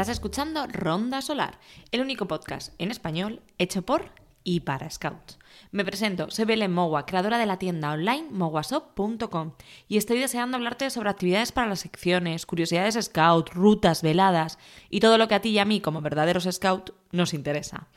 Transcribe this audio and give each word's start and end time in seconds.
Estás 0.00 0.16
escuchando 0.16 0.66
Ronda 0.66 1.20
Solar, 1.20 1.58
el 1.92 2.00
único 2.00 2.26
podcast 2.26 2.72
en 2.78 2.90
español 2.90 3.42
hecho 3.58 3.82
por 3.82 4.12
y 4.44 4.60
para 4.60 4.88
Scouts. 4.88 5.38
Me 5.72 5.84
presento, 5.84 6.30
soy 6.30 6.46
Belén 6.46 6.72
Mogua, 6.72 7.04
creadora 7.04 7.36
de 7.36 7.44
la 7.44 7.58
tienda 7.58 7.92
online 7.92 8.28
moguasop.com 8.30 9.52
y 9.88 9.98
estoy 9.98 10.18
deseando 10.18 10.56
hablarte 10.56 10.88
sobre 10.88 11.10
actividades 11.10 11.52
para 11.52 11.66
las 11.66 11.80
secciones, 11.80 12.46
curiosidades 12.46 12.98
Scout, 12.98 13.50
rutas, 13.50 14.00
veladas 14.00 14.58
y 14.88 15.00
todo 15.00 15.18
lo 15.18 15.28
que 15.28 15.34
a 15.34 15.42
ti 15.42 15.50
y 15.50 15.58
a 15.58 15.66
mí 15.66 15.82
como 15.82 16.00
verdaderos 16.00 16.48
Scout 16.50 16.92
nos 17.12 17.34
interesa. 17.34 17.88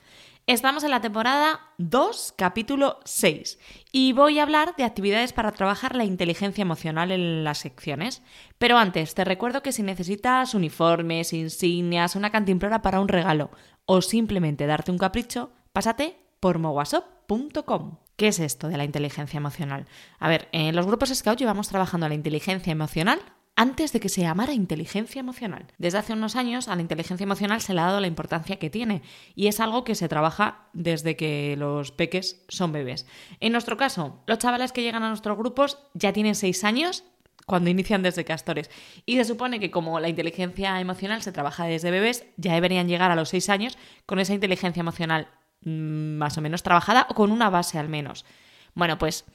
Estamos 0.46 0.84
en 0.84 0.92
la 0.92 1.00
temporada 1.00 1.62
2, 1.78 2.34
capítulo 2.36 3.00
6, 3.06 3.60
y 3.94 4.12
voy 4.12 4.40
a 4.40 4.44
hablar 4.44 4.76
de 4.76 4.84
actividades 4.84 5.32
para 5.32 5.54
trabajar 5.54 5.96
la 5.96 6.04
inteligencia 6.04 6.62
emocional 6.62 7.14
en 7.14 7.46
las 7.46 7.60
secciones. 7.60 8.22
Pero 8.58 8.78
antes, 8.78 9.16
te 9.16 9.24
recuerdo 9.24 9.64
que 9.64 9.72
si 9.72 9.84
necesitas 9.84 10.54
uniformes, 10.54 11.32
insignias, 11.32 12.18
una 12.18 12.30
cantimplora 12.30 12.82
para 12.82 13.00
un 13.00 13.08
regalo 13.08 13.52
o 13.86 14.02
simplemente 14.02 14.68
darte 14.68 14.92
un 14.92 14.98
capricho, 14.98 15.54
pásate 15.72 16.18
por 16.42 16.60
mowasop.com. 16.60 18.00
¿Qué 18.18 18.28
es 18.28 18.40
esto 18.42 18.68
de 18.68 18.76
la 18.76 18.84
inteligencia 18.84 19.38
emocional? 19.38 19.86
A 20.20 20.28
ver, 20.28 20.50
en 20.52 20.76
los 20.76 20.86
grupos 20.86 21.16
Scout 21.16 21.40
llevamos 21.40 21.70
trabajando 21.70 22.10
la 22.10 22.16
inteligencia 22.16 22.72
emocional 22.72 23.22
antes 23.56 23.94
de 23.94 24.00
que 24.00 24.10
se 24.10 24.22
llamara 24.22 24.54
inteligencia 24.54 25.20
emocional. 25.20 25.68
Desde 25.78 25.98
hace 25.98 26.14
unos 26.14 26.36
años 26.36 26.68
a 26.68 26.76
la 26.76 26.82
inteligencia 26.82 27.24
emocional 27.24 27.62
se 27.62 27.74
le 27.74 27.82
ha 27.82 27.86
dado 27.86 28.00
la 28.00 28.08
importancia 28.08 28.58
que 28.58 28.70
tiene 28.70 29.02
y 29.36 29.48
es 29.48 29.60
algo 29.60 29.84
que 29.84 29.96
se 29.96 30.10
trabaja 30.10 30.68
desde 30.74 31.16
que 31.16 31.56
los 31.58 31.92
peques 31.92 32.44
son 32.50 32.72
bebés. 32.72 33.06
En 33.40 33.52
nuestro 33.52 33.78
caso, 33.78 34.22
los 34.28 34.40
chavales 34.40 34.72
que 34.72 34.82
llegan 34.82 35.04
a 35.04 35.10
nuestros 35.10 35.38
grupos 35.38 35.78
ya 35.94 36.14
tienen 36.14 36.36
seis 36.36 36.64
años 36.64 37.04
cuando 37.46 37.70
inician 37.70 38.04
desde 38.04 38.26
castores. 38.26 38.70
Y 39.06 39.18
se 39.18 39.26
supone 39.26 39.60
que 39.60 39.70
como 39.72 40.00
la 40.00 40.10
inteligencia 40.10 40.80
emocional 40.80 41.22
se 41.22 41.32
trabaja 41.32 41.66
desde 41.66 41.92
bebés, 41.92 42.26
ya 42.38 42.54
deberían 42.54 42.88
llegar 42.88 43.12
a 43.12 43.16
los 43.16 43.30
seis 43.30 43.50
años 43.50 43.78
con 44.06 44.20
esa 44.20 44.34
inteligencia 44.34 44.82
emocional 44.82 45.28
Mm, 45.66 46.18
más 46.18 46.38
o 46.38 46.42
menos 46.42 46.64
trabajada 46.64 47.08
o 47.10 47.16
con 47.16 47.32
una 47.32 47.50
base 47.50 47.80
al 47.80 47.90
menos. 47.90 48.26
Bueno, 48.74 48.98
pues 48.98 49.26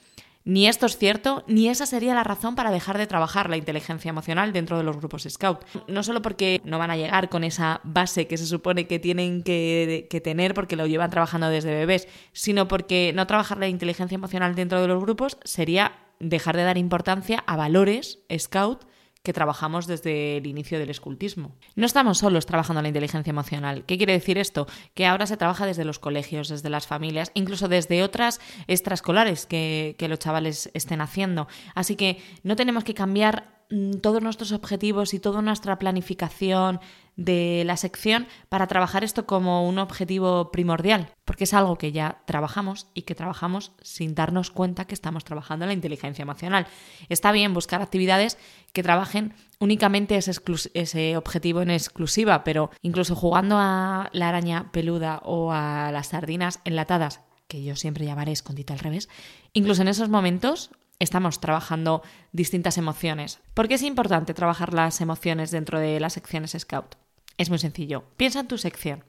ni 0.48 0.66
esto 0.66 0.86
es 0.86 0.96
cierto, 0.96 1.44
ni 1.46 1.68
esa 1.68 1.84
sería 1.84 2.14
la 2.14 2.24
razón 2.24 2.54
para 2.54 2.70
dejar 2.70 2.96
de 2.96 3.06
trabajar 3.06 3.50
la 3.50 3.58
inteligencia 3.58 4.08
emocional 4.08 4.54
dentro 4.54 4.78
de 4.78 4.82
los 4.82 4.96
grupos 4.96 5.26
Scout. 5.28 5.62
No 5.88 6.02
solo 6.02 6.22
porque 6.22 6.62
no 6.64 6.78
van 6.78 6.90
a 6.90 6.96
llegar 6.96 7.28
con 7.28 7.44
esa 7.44 7.82
base 7.84 8.26
que 8.26 8.38
se 8.38 8.46
supone 8.46 8.86
que 8.86 8.98
tienen 8.98 9.42
que, 9.42 10.06
que, 10.08 10.22
tener 10.22 10.54
porque 10.54 10.74
lo 10.74 10.86
llevan 10.86 11.10
trabajando 11.10 11.50
desde 11.50 11.74
bebés, 11.74 12.08
sino 12.32 12.66
porque 12.66 13.12
no 13.14 13.26
trabajar 13.26 13.58
la 13.58 13.68
inteligencia 13.68 14.14
emocional 14.14 14.54
dentro 14.54 14.80
de 14.80 14.88
los 14.88 15.02
grupos 15.02 15.36
sería 15.44 15.92
dejar 16.18 16.56
de 16.56 16.62
dar 16.62 16.78
importancia 16.78 17.44
a 17.46 17.54
valores 17.58 18.20
Scout 18.34 18.86
que 19.22 19.32
trabajamos 19.32 19.86
desde 19.86 20.38
el 20.38 20.46
inicio 20.46 20.78
del 20.78 20.90
escultismo. 20.90 21.56
No 21.74 21.86
estamos 21.86 22.18
solos 22.18 22.46
trabajando 22.46 22.82
la 22.82 22.88
inteligencia 22.88 23.30
emocional. 23.30 23.84
¿Qué 23.84 23.98
quiere 23.98 24.12
decir 24.12 24.38
esto? 24.38 24.66
Que 24.94 25.06
ahora 25.06 25.26
se 25.26 25.36
trabaja 25.36 25.66
desde 25.66 25.84
los 25.84 25.98
colegios, 25.98 26.48
desde 26.48 26.70
las 26.70 26.86
familias, 26.86 27.30
incluso 27.34 27.68
desde 27.68 28.02
otras 28.02 28.40
extraescolares 28.68 29.46
que, 29.46 29.96
que 29.98 30.08
los 30.08 30.18
chavales 30.18 30.70
estén 30.72 31.00
haciendo. 31.00 31.48
Así 31.74 31.96
que 31.96 32.22
no 32.42 32.56
tenemos 32.56 32.84
que 32.84 32.94
cambiar 32.94 33.57
todos 34.00 34.22
nuestros 34.22 34.52
objetivos 34.52 35.12
y 35.12 35.18
toda 35.18 35.42
nuestra 35.42 35.78
planificación 35.78 36.80
de 37.16 37.64
la 37.66 37.76
sección 37.76 38.28
para 38.48 38.68
trabajar 38.68 39.02
esto 39.04 39.26
como 39.26 39.68
un 39.68 39.78
objetivo 39.78 40.50
primordial, 40.52 41.12
porque 41.24 41.44
es 41.44 41.52
algo 41.52 41.76
que 41.76 41.92
ya 41.92 42.22
trabajamos 42.26 42.86
y 42.94 43.02
que 43.02 43.16
trabajamos 43.16 43.72
sin 43.82 44.14
darnos 44.14 44.50
cuenta 44.50 44.86
que 44.86 44.94
estamos 44.94 45.24
trabajando 45.24 45.64
en 45.64 45.68
la 45.68 45.74
inteligencia 45.74 46.22
emocional. 46.22 46.66
Está 47.08 47.32
bien 47.32 47.52
buscar 47.52 47.82
actividades 47.82 48.38
que 48.72 48.84
trabajen 48.84 49.34
únicamente 49.58 50.16
ese, 50.16 50.32
ese 50.74 51.16
objetivo 51.16 51.60
en 51.60 51.70
exclusiva, 51.70 52.44
pero 52.44 52.70
incluso 52.82 53.16
jugando 53.16 53.56
a 53.58 54.08
la 54.12 54.28
araña 54.28 54.70
peluda 54.70 55.20
o 55.24 55.50
a 55.52 55.90
las 55.92 56.08
sardinas 56.08 56.60
enlatadas, 56.64 57.20
que 57.48 57.64
yo 57.64 57.74
siempre 57.76 58.04
llamaré 58.04 58.32
escondite 58.32 58.72
al 58.72 58.78
revés, 58.78 59.08
incluso 59.52 59.82
en 59.82 59.88
esos 59.88 60.08
momentos 60.08 60.70
estamos 60.98 61.40
trabajando 61.40 62.02
distintas 62.32 62.78
emociones. 62.78 63.40
¿Por 63.54 63.68
qué 63.68 63.74
es 63.74 63.82
importante 63.82 64.34
trabajar 64.34 64.74
las 64.74 65.00
emociones 65.00 65.50
dentro 65.50 65.78
de 65.78 66.00
las 66.00 66.14
secciones 66.14 66.56
Scout? 66.58 66.96
Es 67.36 67.50
muy 67.50 67.58
sencillo. 67.58 68.04
Piensa 68.16 68.40
en 68.40 68.48
tu 68.48 68.58
sección. 68.58 69.04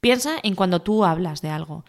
Piensa 0.00 0.38
en 0.42 0.54
cuando 0.54 0.80
tú 0.80 1.04
hablas 1.04 1.42
de 1.42 1.50
algo. 1.50 1.84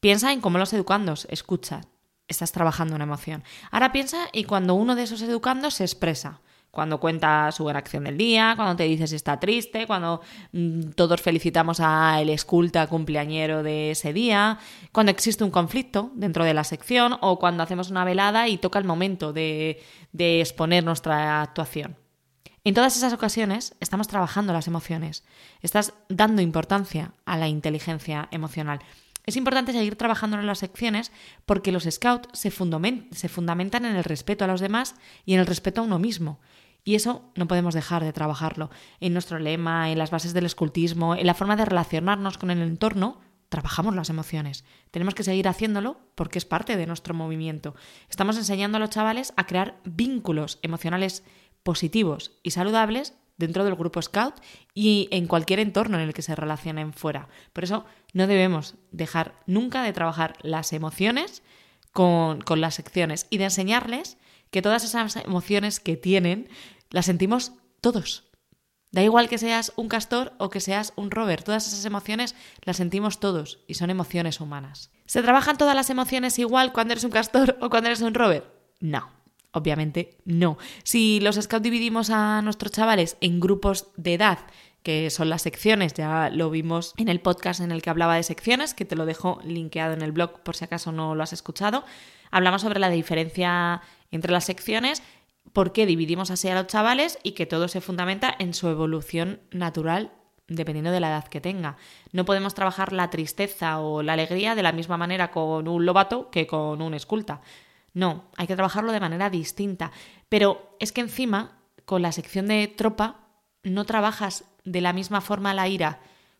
Piensa 0.00 0.32
en 0.32 0.40
cómo 0.40 0.58
los 0.58 0.72
educandos 0.72 1.26
escuchan. 1.30 1.86
Estás 2.28 2.52
trabajando 2.52 2.94
una 2.94 3.04
emoción. 3.04 3.42
Ahora 3.70 3.90
piensa 3.90 4.28
en 4.32 4.46
cuando 4.46 4.74
uno 4.74 4.94
de 4.94 5.02
esos 5.02 5.22
educandos 5.22 5.74
se 5.74 5.84
expresa 5.84 6.40
cuando 6.70 7.00
cuenta 7.00 7.50
su 7.52 7.64
buena 7.64 7.78
acción 7.78 8.04
del 8.04 8.18
día, 8.18 8.54
cuando 8.56 8.76
te 8.76 8.84
dice 8.84 9.06
si 9.06 9.16
está 9.16 9.40
triste, 9.40 9.86
cuando 9.86 10.20
mm, 10.52 10.90
todos 10.90 11.20
felicitamos 11.20 11.80
al 11.80 12.28
esculta 12.28 12.86
cumpleañero 12.86 13.62
de 13.62 13.92
ese 13.92 14.12
día, 14.12 14.58
cuando 14.92 15.10
existe 15.10 15.44
un 15.44 15.50
conflicto 15.50 16.10
dentro 16.14 16.44
de 16.44 16.54
la 16.54 16.64
sección 16.64 17.16
o 17.20 17.38
cuando 17.38 17.62
hacemos 17.62 17.90
una 17.90 18.04
velada 18.04 18.48
y 18.48 18.58
toca 18.58 18.78
el 18.78 18.84
momento 18.84 19.32
de, 19.32 19.82
de 20.12 20.40
exponer 20.40 20.84
nuestra 20.84 21.42
actuación. 21.42 21.96
En 22.64 22.74
todas 22.74 22.96
esas 22.96 23.12
ocasiones 23.12 23.74
estamos 23.80 24.08
trabajando 24.08 24.52
las 24.52 24.66
emociones, 24.66 25.24
estás 25.62 25.94
dando 26.08 26.42
importancia 26.42 27.14
a 27.24 27.38
la 27.38 27.48
inteligencia 27.48 28.28
emocional. 28.30 28.80
Es 29.28 29.36
importante 29.36 29.74
seguir 29.74 29.94
trabajando 29.94 30.40
en 30.40 30.46
las 30.46 30.60
secciones 30.60 31.12
porque 31.44 31.70
los 31.70 31.84
scouts 31.84 32.30
se, 32.32 32.50
fundamentan 32.50 33.84
en 33.84 33.94
el 33.94 34.02
respeto 34.02 34.46
a 34.46 34.48
los 34.48 34.62
demás 34.62 34.94
y 35.26 35.34
en 35.34 35.40
el 35.40 35.46
respeto 35.46 35.82
a 35.82 35.84
uno 35.84 35.98
mismo. 35.98 36.40
Y 36.82 36.94
eso 36.94 37.30
no 37.34 37.46
podemos 37.46 37.74
dejar 37.74 38.02
de 38.02 38.14
trabajarlo. 38.14 38.70
En 39.00 39.12
nuestro 39.12 39.38
lema, 39.38 39.90
en 39.90 39.98
las 39.98 40.10
bases 40.10 40.32
del 40.32 40.46
escultismo, 40.46 41.14
en 41.14 41.26
la 41.26 41.34
forma 41.34 41.56
de 41.56 41.66
relacionarnos 41.66 42.38
con 42.38 42.50
el 42.50 42.62
entorno, 42.62 43.20
trabajamos 43.50 43.94
las 43.94 44.08
emociones. 44.08 44.64
Tenemos 44.90 45.14
que 45.14 45.24
seguir 45.24 45.46
haciéndolo 45.46 46.00
porque 46.14 46.38
es 46.38 46.46
parte 46.46 46.78
de 46.78 46.86
nuestro 46.86 47.12
movimiento. 47.12 47.74
Estamos 48.08 48.38
enseñando 48.38 48.78
a 48.78 48.80
los 48.80 48.88
chavales 48.88 49.34
a 49.36 49.44
crear 49.44 49.78
vínculos 49.84 50.58
emocionales 50.62 51.22
positivos 51.62 52.38
y 52.42 52.52
saludables 52.52 53.12
dentro 53.38 53.64
del 53.64 53.76
grupo 53.76 54.02
Scout 54.02 54.34
y 54.74 55.08
en 55.10 55.26
cualquier 55.26 55.60
entorno 55.60 55.98
en 55.98 56.06
el 56.06 56.12
que 56.12 56.22
se 56.22 56.34
relacionen 56.34 56.92
fuera. 56.92 57.28
Por 57.52 57.64
eso 57.64 57.86
no 58.12 58.26
debemos 58.26 58.74
dejar 58.92 59.40
nunca 59.46 59.82
de 59.82 59.92
trabajar 59.92 60.36
las 60.42 60.72
emociones 60.72 61.42
con, 61.92 62.42
con 62.42 62.60
las 62.60 62.74
secciones 62.74 63.26
y 63.30 63.38
de 63.38 63.44
enseñarles 63.44 64.18
que 64.50 64.62
todas 64.62 64.84
esas 64.84 65.16
emociones 65.16 65.80
que 65.80 65.96
tienen 65.96 66.48
las 66.90 67.06
sentimos 67.06 67.52
todos. 67.80 68.24
Da 68.90 69.02
igual 69.02 69.28
que 69.28 69.36
seas 69.36 69.72
un 69.76 69.88
castor 69.88 70.32
o 70.38 70.48
que 70.48 70.60
seas 70.60 70.92
un 70.96 71.10
rover, 71.10 71.42
todas 71.42 71.66
esas 71.68 71.84
emociones 71.84 72.34
las 72.62 72.78
sentimos 72.78 73.20
todos 73.20 73.60
y 73.66 73.74
son 73.74 73.90
emociones 73.90 74.40
humanas. 74.40 74.90
¿Se 75.04 75.22
trabajan 75.22 75.58
todas 75.58 75.74
las 75.74 75.90
emociones 75.90 76.38
igual 76.38 76.72
cuando 76.72 76.92
eres 76.92 77.04
un 77.04 77.10
castor 77.10 77.58
o 77.60 77.68
cuando 77.68 77.88
eres 77.88 78.00
un 78.00 78.14
rover? 78.14 78.50
No. 78.80 79.17
Obviamente 79.52 80.18
no. 80.24 80.58
Si 80.82 81.20
los 81.20 81.36
scouts 81.36 81.62
dividimos 81.62 82.10
a 82.10 82.42
nuestros 82.42 82.72
chavales 82.72 83.16
en 83.20 83.40
grupos 83.40 83.88
de 83.96 84.14
edad, 84.14 84.38
que 84.82 85.10
son 85.10 85.28
las 85.28 85.42
secciones, 85.42 85.94
ya 85.94 86.30
lo 86.30 86.50
vimos 86.50 86.94
en 86.96 87.08
el 87.08 87.20
podcast 87.20 87.60
en 87.60 87.72
el 87.72 87.82
que 87.82 87.90
hablaba 87.90 88.16
de 88.16 88.22
secciones, 88.22 88.74
que 88.74 88.84
te 88.84 88.96
lo 88.96 89.06
dejo 89.06 89.40
linkeado 89.44 89.94
en 89.94 90.02
el 90.02 90.12
blog 90.12 90.40
por 90.42 90.56
si 90.56 90.64
acaso 90.64 90.92
no 90.92 91.14
lo 91.14 91.22
has 91.22 91.32
escuchado, 91.32 91.84
hablamos 92.30 92.62
sobre 92.62 92.78
la 92.78 92.90
diferencia 92.90 93.82
entre 94.10 94.32
las 94.32 94.44
secciones, 94.44 95.02
por 95.52 95.72
qué 95.72 95.86
dividimos 95.86 96.30
así 96.30 96.48
a 96.48 96.54
los 96.54 96.66
chavales 96.66 97.18
y 97.22 97.32
que 97.32 97.46
todo 97.46 97.68
se 97.68 97.80
fundamenta 97.80 98.34
en 98.38 98.54
su 98.54 98.68
evolución 98.68 99.40
natural 99.50 100.12
dependiendo 100.46 100.90
de 100.90 101.00
la 101.00 101.10
edad 101.10 101.28
que 101.28 101.40
tenga. 101.40 101.76
No 102.12 102.24
podemos 102.24 102.54
trabajar 102.54 102.92
la 102.92 103.10
tristeza 103.10 103.80
o 103.80 104.02
la 104.02 104.14
alegría 104.14 104.54
de 104.54 104.62
la 104.62 104.72
misma 104.72 104.96
manera 104.96 105.30
con 105.30 105.68
un 105.68 105.84
lobato 105.84 106.30
que 106.30 106.46
con 106.46 106.80
un 106.80 106.94
esculta. 106.94 107.42
No, 107.98 108.26
hay 108.36 108.46
que 108.46 108.54
trabajarlo 108.54 108.92
de 108.92 109.00
manera 109.00 109.28
distinta. 109.28 109.90
Pero 110.28 110.76
es 110.78 110.92
que 110.92 111.00
encima, 111.00 111.58
con 111.84 112.00
la 112.00 112.12
sección 112.12 112.46
de 112.46 112.68
tropa, 112.68 113.26
no 113.64 113.86
trabajas 113.86 114.44
de 114.64 114.80
la 114.80 114.92
misma 114.92 115.20
forma 115.20 115.52
la 115.52 115.66
ira 115.66 115.98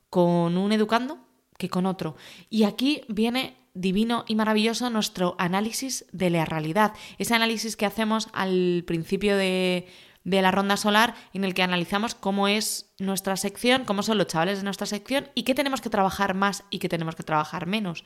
con 0.08 0.56
un 0.56 0.70
educando 0.70 1.19
que 1.58 1.69
con 1.69 1.84
otro. 1.84 2.14
Y 2.49 2.62
aquí 2.62 3.02
viene 3.08 3.56
divino 3.75 4.25
y 4.28 4.37
maravilloso 4.37 4.88
nuestro 4.88 5.34
análisis 5.37 6.05
de 6.12 6.31
la 6.31 6.44
realidad. 6.44 6.93
Ese 7.19 7.34
análisis 7.34 7.76
que 7.76 7.87
hacemos 7.87 8.28
al 8.32 8.84
principio 8.87 9.37
de, 9.37 9.88
de 10.22 10.43
la 10.43 10.52
ronda 10.52 10.76
solar 10.76 11.16
en 11.32 11.43
el 11.43 11.55
que 11.55 11.64
analizamos 11.64 12.14
cómo 12.14 12.46
es 12.46 12.94
nuestra 13.00 13.37
sección, 13.37 13.84
cómo 13.84 14.05
son 14.05 14.16
los 14.19 14.28
chavales 14.28 14.58
de 14.58 14.64
nuestra 14.64 14.87
sección 14.87 15.28
y 15.34 15.43
qué 15.43 15.56
tenemos 15.56 15.81
que 15.81 15.90
trabajar 15.90 16.34
más 16.34 16.62
y 16.70 16.78
qué 16.78 16.88
tenemos 16.88 17.16
que 17.16 17.25
trabajar 17.25 17.66
menos. 17.66 18.05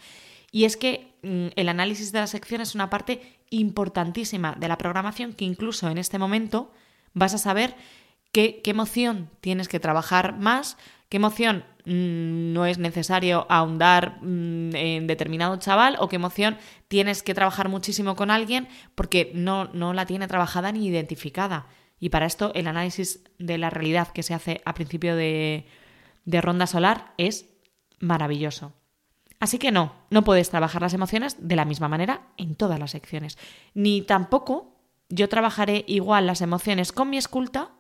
Y 0.52 0.64
es 0.64 0.76
que 0.76 1.19
mm, 1.22 1.49
el 1.56 1.69
análisis 1.69 2.12
de 2.12 2.20
la 2.20 2.26
sección 2.26 2.60
es 2.60 2.75
una 2.75 2.90
parte 2.90 3.42
importantísima 3.52 4.56
de 4.58 4.69
la 4.69 4.78
programación 4.78 5.32
que 5.32 5.44
incluso 5.44 5.88
en 5.88 5.99
este 5.99 6.19
momento 6.19 6.72
vas 7.14 7.34
a 7.34 7.38
saber 7.38 7.76
qué, 8.32 8.60
qué 8.62 8.70
emoción 8.70 9.31
tienes 9.40 9.69
que 9.69 9.81
trabajar 9.81 10.38
más, 10.38 10.76
qué 11.08 11.19
emoción 11.19 11.64
mm, 11.84 12.52
no 12.52 12.66
es 12.66 12.78
necesario 12.78 13.46
ahondar 13.50 14.19
mm, 14.22 14.75
en 14.75 15.06
determinado 15.06 15.56
chaval 15.56 15.96
o 16.00 16.08
qué 16.08 16.16
emoción 16.16 16.56
tienes 16.88 17.22
que 17.22 17.34
trabajar 17.34 17.69
muchísimo 17.69 18.16
con 18.16 18.31
alguien 18.31 18.69
porque 18.94 19.31
no, 19.34 19.66
no 19.66 19.93
la 19.93 20.06
tiene 20.06 20.26
trabajada 20.28 20.72
ni 20.72 20.87
identificada. 20.87 21.66
Y 22.00 22.08
para 22.08 22.26
esto 22.26 22.50
el 22.54 22.66
análisis 22.66 23.22
de 23.38 23.58
la 23.58 23.70
realidad 23.70 24.08
que 24.08 24.22
se 24.25 24.34
hace 24.34 24.60
a 24.64 24.75
principio 24.75 25.14
de, 25.14 25.66
de 26.25 26.40
ronda 26.40 26.66
solar 26.66 27.12
es 27.19 27.46
maravilloso. 28.00 28.72
Así 29.43 29.59
que 29.59 29.73
no, 29.73 29.93
no 30.09 30.23
puedes 30.23 30.50
trabajar 30.50 30.83
las 30.83 30.94
emociones 30.94 31.37
de 31.49 31.56
la 31.56 31.65
misma 31.65 31.89
manera 31.89 32.29
en 32.37 32.55
todas 32.55 32.79
las 32.79 32.93
secciones. 32.93 33.39
Ni 33.75 34.00
tampoco 34.00 34.77
yo 35.09 35.29
trabajaré 35.29 35.85
igual 35.89 36.29
las 36.29 36.43
emociones 36.43 36.93
con 36.93 37.11
mi 37.11 37.19
esculta 37.19 37.73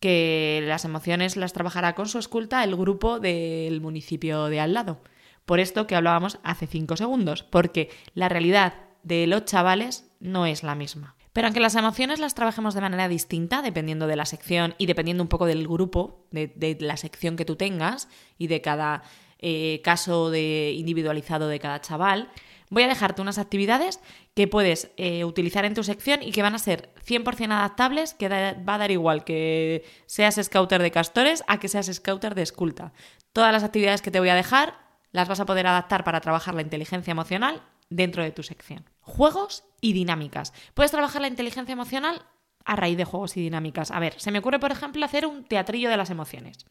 que 0.00 0.64
las 0.66 0.86
emociones 0.86 1.36
las 1.36 1.52
trabajará 1.52 1.94
con 1.94 2.08
su 2.08 2.18
esculta 2.18 2.64
el 2.64 2.74
grupo 2.74 3.20
del 3.20 3.82
municipio 3.82 4.46
de 4.46 4.60
al 4.60 4.72
lado. 4.72 5.02
Por 5.44 5.60
esto 5.60 5.86
que 5.86 5.94
hablábamos 5.94 6.38
hace 6.42 6.66
cinco 6.66 6.96
segundos, 6.96 7.42
porque 7.42 7.90
la 8.14 8.30
realidad 8.30 8.72
de 9.02 9.26
los 9.26 9.44
chavales 9.44 10.10
no 10.20 10.46
es 10.46 10.62
la 10.62 10.74
misma. 10.74 11.16
Pero 11.34 11.48
aunque 11.48 11.60
las 11.60 11.74
emociones 11.74 12.18
las 12.18 12.34
trabajemos 12.34 12.72
de 12.72 12.80
manera 12.80 13.08
distinta, 13.08 13.60
dependiendo 13.60 14.06
de 14.06 14.16
la 14.16 14.24
sección 14.24 14.74
y 14.78 14.86
dependiendo 14.86 15.22
un 15.22 15.28
poco 15.28 15.44
del 15.44 15.68
grupo, 15.68 16.24
de, 16.30 16.78
la 16.80 16.96
sección 16.96 17.36
que 17.36 17.44
tú 17.44 17.56
tengas 17.56 18.08
y 18.38 18.46
de 18.46 18.62
cada 18.62 19.02
eh, 19.38 19.80
caso 19.84 20.30
de 20.30 20.74
individualizado 20.76 21.48
de 21.48 21.58
cada 21.58 21.80
chaval, 21.80 22.30
voy 22.70 22.82
a 22.82 22.88
dejarte 22.88 23.22
unas 23.22 23.38
actividades 23.38 24.00
que 24.34 24.48
puedes 24.48 24.90
eh, 24.96 25.24
utilizar 25.24 25.64
en 25.64 25.74
tu 25.74 25.84
sección 25.84 26.22
y 26.22 26.32
que 26.32 26.42
van 26.42 26.54
a 26.54 26.58
ser 26.58 26.92
100% 27.06 27.52
adaptables, 27.52 28.14
que 28.14 28.28
va 28.28 28.74
a 28.74 28.78
dar 28.78 28.90
igual 28.90 29.24
que 29.24 29.84
seas 30.06 30.38
scouter 30.42 30.82
de 30.82 30.90
castores 30.90 31.44
a 31.46 31.60
que 31.60 31.68
seas 31.68 31.90
scouter 31.92 32.34
de 32.34 32.42
esculta. 32.42 32.92
Todas 33.32 33.52
las 33.52 33.64
actividades 33.64 34.02
que 34.02 34.10
te 34.10 34.20
voy 34.20 34.28
a 34.28 34.34
dejar 34.34 34.78
las 35.12 35.28
vas 35.28 35.40
a 35.40 35.46
poder 35.46 35.66
adaptar 35.66 36.02
para 36.02 36.20
trabajar 36.20 36.54
la 36.54 36.62
inteligencia 36.62 37.12
emocional 37.12 37.62
dentro 37.88 38.22
de 38.22 38.32
tu 38.32 38.42
sección. 38.42 38.84
Juegos 39.00 39.64
y 39.80 39.92
dinámicas. 39.92 40.52
Puedes 40.74 40.90
trabajar 40.90 41.22
la 41.22 41.28
inteligencia 41.28 41.72
emocional 41.72 42.22
a 42.64 42.76
raíz 42.76 42.96
de 42.96 43.04
juegos 43.04 43.36
y 43.36 43.40
dinámicas. 43.40 43.90
A 43.90 44.00
ver, 44.00 44.18
se 44.18 44.30
me 44.30 44.38
ocurre, 44.38 44.58
por 44.58 44.72
ejemplo, 44.72 45.04
hacer 45.04 45.26
un 45.26 45.44
teatrillo 45.44 45.90
de 45.90 45.96
las 45.96 46.10
emociones. 46.10 46.66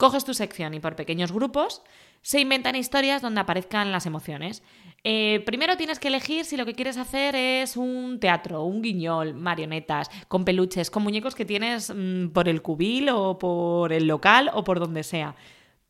Coges 0.00 0.24
tu 0.24 0.32
sección 0.32 0.72
y 0.72 0.80
por 0.80 0.96
pequeños 0.96 1.30
grupos 1.30 1.82
se 2.22 2.40
inventan 2.40 2.74
historias 2.74 3.20
donde 3.20 3.42
aparezcan 3.42 3.92
las 3.92 4.06
emociones. 4.06 4.62
Eh, 5.04 5.42
primero 5.44 5.76
tienes 5.76 5.98
que 5.98 6.08
elegir 6.08 6.46
si 6.46 6.56
lo 6.56 6.64
que 6.64 6.72
quieres 6.72 6.96
hacer 6.96 7.36
es 7.36 7.76
un 7.76 8.18
teatro, 8.18 8.64
un 8.64 8.80
guiñol, 8.80 9.34
marionetas, 9.34 10.10
con 10.26 10.46
peluches, 10.46 10.90
con 10.90 11.02
muñecos 11.02 11.34
que 11.34 11.44
tienes 11.44 11.92
mm, 11.94 12.28
por 12.28 12.48
el 12.48 12.62
cubil 12.62 13.10
o 13.10 13.38
por 13.38 13.92
el 13.92 14.06
local 14.06 14.50
o 14.54 14.64
por 14.64 14.80
donde 14.80 15.02
sea. 15.02 15.36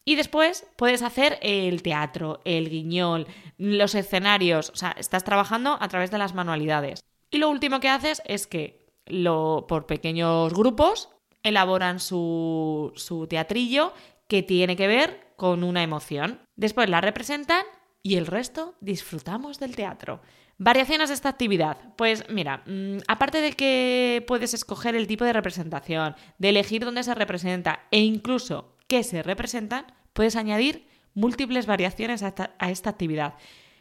Y 0.05 0.17
después 0.17 0.67
puedes 0.75 1.03
hacer 1.03 1.39
el 1.41 1.81
teatro, 1.85 2.41
el 2.45 2.69
guiñol, 2.69 3.29
los 3.59 3.95
escenarios, 3.95 4.71
o 4.71 4.75
sea, 4.77 4.91
estás 4.99 5.23
trabajando 5.23 5.79
a 5.81 5.87
través 5.87 6.11
de 6.11 6.19
las 6.19 6.35
manualidades. 6.35 7.05
Y 7.31 7.39
lo 7.39 7.49
último 7.49 7.79
que 7.79 7.89
haces 7.89 8.23
es 8.25 8.49
que 8.49 8.89
lo, 9.07 9.67
por 9.69 9.87
pequeños 9.87 10.53
grupos 10.53 11.11
elaboran 11.43 12.01
su, 12.01 12.93
su 12.97 13.27
teatrillo 13.27 13.93
que 14.29 14.43
tiene 14.43 14.77
que 14.77 14.87
ver 14.87 15.33
con 15.37 15.65
una 15.65 15.83
emoción. 15.83 16.41
Después 16.57 16.89
la 16.89 17.01
representan 17.01 17.65
y 18.03 18.17
el 18.17 18.27
resto 18.27 18.75
disfrutamos 18.81 19.59
del 19.59 19.77
teatro. 19.77 20.21
Variaciones 20.63 21.09
de 21.09 21.15
esta 21.15 21.31
actividad. 21.31 21.79
Pues 21.97 22.25
mira, 22.29 22.63
mm, 22.67 22.99
aparte 23.09 23.41
de 23.41 23.53
que 23.53 24.23
puedes 24.27 24.53
escoger 24.53 24.95
el 24.95 25.07
tipo 25.07 25.25
de 25.25 25.33
representación, 25.33 26.15
de 26.37 26.51
elegir 26.51 26.85
dónde 26.85 27.03
se 27.03 27.15
representa 27.15 27.81
e 27.91 28.01
incluso 28.01 28.77
que 28.87 29.03
se 29.03 29.23
representan, 29.23 29.87
puedes 30.13 30.37
añadir 30.37 30.87
múltiples 31.15 31.65
variaciones 31.65 32.23
a 32.23 32.29
esta, 32.69 32.91
actividad. 32.91 33.35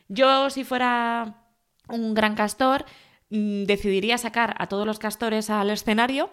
Yo, 0.07 0.49
si 0.49 0.63
fuera 0.63 1.43
un 1.89 2.13
gran 2.13 2.35
castor, 2.35 2.85
mm, 3.29 3.63
decidiría 3.63 4.17
sacar 4.17 4.55
a 4.57 4.67
todos 4.67 4.87
los 4.87 4.99
castores 4.99 5.49
al 5.49 5.69
escenario 5.69 6.29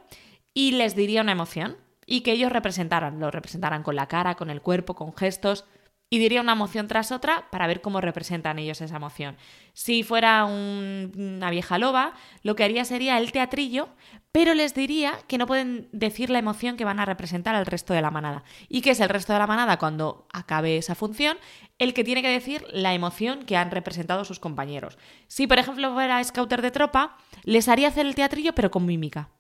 y 0.57 0.73
les 0.73 0.97
diría 0.97 1.21
una 1.21 1.33
emoción 1.33 1.77
y 2.07 2.23
que 2.23 2.33
ellos 2.33 2.51
representaran, 2.51 3.21
lo 3.21 3.31
representaran 3.31 3.83
con 3.83 3.95
la 3.95 4.09
cara, 4.09 4.37
con 4.37 4.49
el 4.49 4.63
cuerpo, 4.63 4.95
con 4.95 5.15
gestos 5.15 5.67
y 6.09 6.19
diría 6.19 6.41
una 6.41 6.53
emoción 6.53 6.89
tras 6.89 7.13
otra 7.13 7.51
para 7.51 7.67
ver 7.67 7.83
cómo 7.83 8.01
representan 8.01 8.59
ellos 8.59 8.81
esa 8.81 8.97
emoción. 8.97 9.37
Si 9.75 10.03
fuera 10.03 10.47
una 10.47 11.51
vieja 11.51 11.77
loba, 11.77 12.15
lo 12.43 12.57
que 12.57 12.65
haría 12.65 12.87
sería 12.87 13.19
el 13.19 13.33
teatrillo, 13.33 13.91
pero 14.33 14.55
les 14.55 14.75
diría 14.75 15.19
que 15.29 15.37
no 15.37 15.47
pueden 15.47 15.91
decir 15.93 16.31
la 16.31 16.39
emoción 16.39 16.79
que 16.79 16.87
van 16.87 17.01
a 17.01 17.05
representar 17.05 17.55
al 17.55 17.67
resto 17.67 17.93
de 17.93 18.01
la 18.01 18.11
manada. 18.11 18.43
¿Y 18.71 18.81
qué 18.81 18.93
es 18.93 19.01
el 19.01 19.11
resto 19.11 19.35
de 19.35 19.41
la 19.41 19.47
manada 19.47 19.79
cuando 19.79 20.27
acabe 20.33 20.79
esa 20.79 20.95
función? 20.95 21.37
El 21.79 21.93
que 21.93 22.05
tiene 22.05 22.23
que 22.23 22.31
decir 22.31 22.65
la 22.73 22.95
emoción 22.95 23.45
que 23.45 23.59
han 23.59 23.73
representado 23.73 24.25
sus 24.25 24.41
compañeros. 24.41 24.97
Si, 25.27 25.47
por 25.47 25.59
ejemplo, 25.59 25.93
fuera 25.93 26.25
scouter 26.25 26.63
de 26.63 26.71
tropa, 26.71 27.19
les 27.43 27.69
haría 27.69 27.89
hacer 27.89 28.07
el 28.07 28.15
teatrillo 28.15 28.55
pero 28.55 28.71
con 28.71 28.87
mímica 28.87 29.36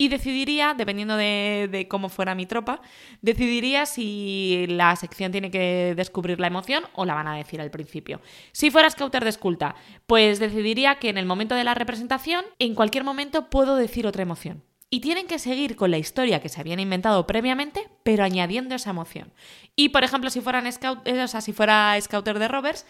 y 0.00 0.08
decidiría, 0.08 0.74
dependiendo 0.74 1.16
de, 1.16 1.86
cómo 1.90 2.08
fuera 2.08 2.36
mi 2.36 2.46
tropa, 2.46 2.80
decidiría 3.20 3.84
si 3.84 4.64
la 4.68 4.94
sección 4.94 5.32
tiene 5.32 5.50
que 5.50 5.94
descubrir 5.96 6.38
la 6.38 6.46
emoción 6.46 6.84
o 6.94 7.04
la 7.04 7.14
van 7.14 7.26
a 7.26 7.34
decir 7.34 7.60
al 7.60 7.72
principio. 7.72 8.20
Si 8.52 8.70
fuera 8.70 8.88
scouter 8.88 9.24
de 9.24 9.30
esculta, 9.30 9.74
pues 10.06 10.38
decidiría 10.38 11.00
que 11.00 11.08
en 11.08 11.18
el 11.18 11.26
momento 11.26 11.56
de 11.56 11.64
la 11.64 11.74
representación, 11.74 12.44
en 12.60 12.76
cualquier 12.76 13.02
momento 13.02 13.50
puedo 13.50 13.74
decir 13.74 14.06
otra 14.06 14.22
emoción. 14.22 14.62
Y 14.88 15.00
tienen 15.00 15.26
que 15.26 15.38
seguir 15.38 15.76
con 15.76 15.90
la 15.90 15.98
historia 15.98 16.40
que 16.40 16.48
se 16.48 16.60
habían 16.60 16.80
inventado 16.80 17.26
previamente, 17.26 17.88
pero 18.04 18.24
añadiendo 18.24 18.76
esa 18.76 18.90
emoción. 18.90 19.32
Y 19.76 19.90
por 19.90 20.04
ejemplo, 20.04 20.30
si 20.30 20.40
fueran 20.40 20.70
scout, 20.72 21.06
eh, 21.06 21.22
o 21.22 21.28
sea, 21.28 21.40
si 21.40 21.52
fuera 21.52 22.00
scouter 22.00 22.38
de 22.38 22.48
rovers, 22.48 22.86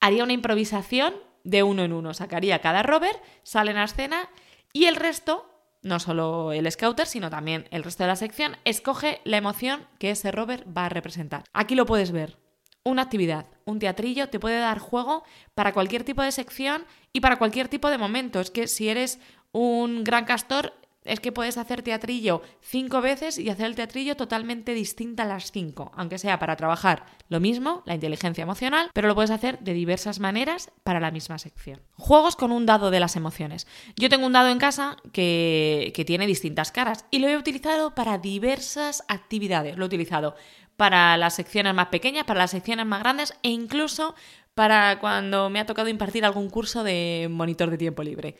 haría 0.00 0.24
una 0.24 0.32
improvisación 0.32 1.14
de 1.42 1.62
uno 1.64 1.82
en 1.82 1.92
uno. 1.92 2.14
Sacaría 2.14 2.60
cada 2.60 2.82
rover, 2.82 3.20
salen 3.42 3.76
a 3.76 3.84
escena 3.84 4.30
y 4.72 4.86
el 4.86 4.96
resto 4.96 5.53
no 5.84 6.00
solo 6.00 6.52
el 6.52 6.70
scouter, 6.70 7.06
sino 7.06 7.30
también 7.30 7.68
el 7.70 7.84
resto 7.84 8.02
de 8.02 8.08
la 8.08 8.16
sección, 8.16 8.56
escoge 8.64 9.20
la 9.24 9.36
emoción 9.36 9.86
que 9.98 10.10
ese 10.10 10.32
rover 10.32 10.64
va 10.76 10.86
a 10.86 10.88
representar. 10.88 11.44
Aquí 11.52 11.74
lo 11.74 11.86
puedes 11.86 12.10
ver. 12.10 12.38
Una 12.82 13.02
actividad, 13.02 13.46
un 13.64 13.78
teatrillo, 13.78 14.28
te 14.28 14.40
puede 14.40 14.58
dar 14.58 14.78
juego 14.78 15.24
para 15.54 15.72
cualquier 15.72 16.04
tipo 16.04 16.22
de 16.22 16.32
sección 16.32 16.84
y 17.12 17.20
para 17.20 17.36
cualquier 17.36 17.68
tipo 17.68 17.88
de 17.88 17.98
momento. 17.98 18.40
Es 18.40 18.50
que 18.50 18.66
si 18.66 18.88
eres 18.88 19.20
un 19.52 20.04
gran 20.04 20.24
castor, 20.24 20.74
es 21.04 21.20
que 21.20 21.32
puedes 21.32 21.58
hacer 21.58 21.82
teatrillo 21.82 22.42
cinco 22.60 23.00
veces 23.00 23.38
y 23.38 23.50
hacer 23.50 23.66
el 23.66 23.74
teatrillo 23.74 24.16
totalmente 24.16 24.74
distinta 24.74 25.24
a 25.24 25.26
las 25.26 25.52
cinco, 25.52 25.92
aunque 25.94 26.18
sea 26.18 26.38
para 26.38 26.56
trabajar 26.56 27.06
lo 27.28 27.40
mismo, 27.40 27.82
la 27.86 27.94
inteligencia 27.94 28.42
emocional, 28.42 28.90
pero 28.92 29.08
lo 29.08 29.14
puedes 29.14 29.30
hacer 29.30 29.58
de 29.60 29.74
diversas 29.74 30.18
maneras 30.18 30.70
para 30.82 31.00
la 31.00 31.10
misma 31.10 31.38
sección. 31.38 31.80
Juegos 31.92 32.36
con 32.36 32.52
un 32.52 32.66
dado 32.66 32.90
de 32.90 33.00
las 33.00 33.16
emociones. 33.16 33.66
Yo 33.96 34.08
tengo 34.08 34.26
un 34.26 34.32
dado 34.32 34.48
en 34.48 34.58
casa 34.58 34.96
que, 35.12 35.92
que 35.94 36.04
tiene 36.04 36.26
distintas 36.26 36.72
caras 36.72 37.04
y 37.10 37.18
lo 37.18 37.28
he 37.28 37.36
utilizado 37.36 37.94
para 37.94 38.18
diversas 38.18 39.04
actividades. 39.08 39.76
Lo 39.76 39.84
he 39.84 39.86
utilizado 39.86 40.34
para 40.76 41.16
las 41.16 41.34
secciones 41.34 41.74
más 41.74 41.88
pequeñas, 41.88 42.24
para 42.24 42.40
las 42.40 42.50
secciones 42.50 42.86
más 42.86 43.00
grandes 43.00 43.34
e 43.42 43.50
incluso 43.50 44.14
para 44.54 45.00
cuando 45.00 45.50
me 45.50 45.60
ha 45.60 45.66
tocado 45.66 45.88
impartir 45.88 46.24
algún 46.24 46.48
curso 46.48 46.84
de 46.84 47.28
monitor 47.30 47.70
de 47.70 47.78
tiempo 47.78 48.02
libre. 48.02 48.36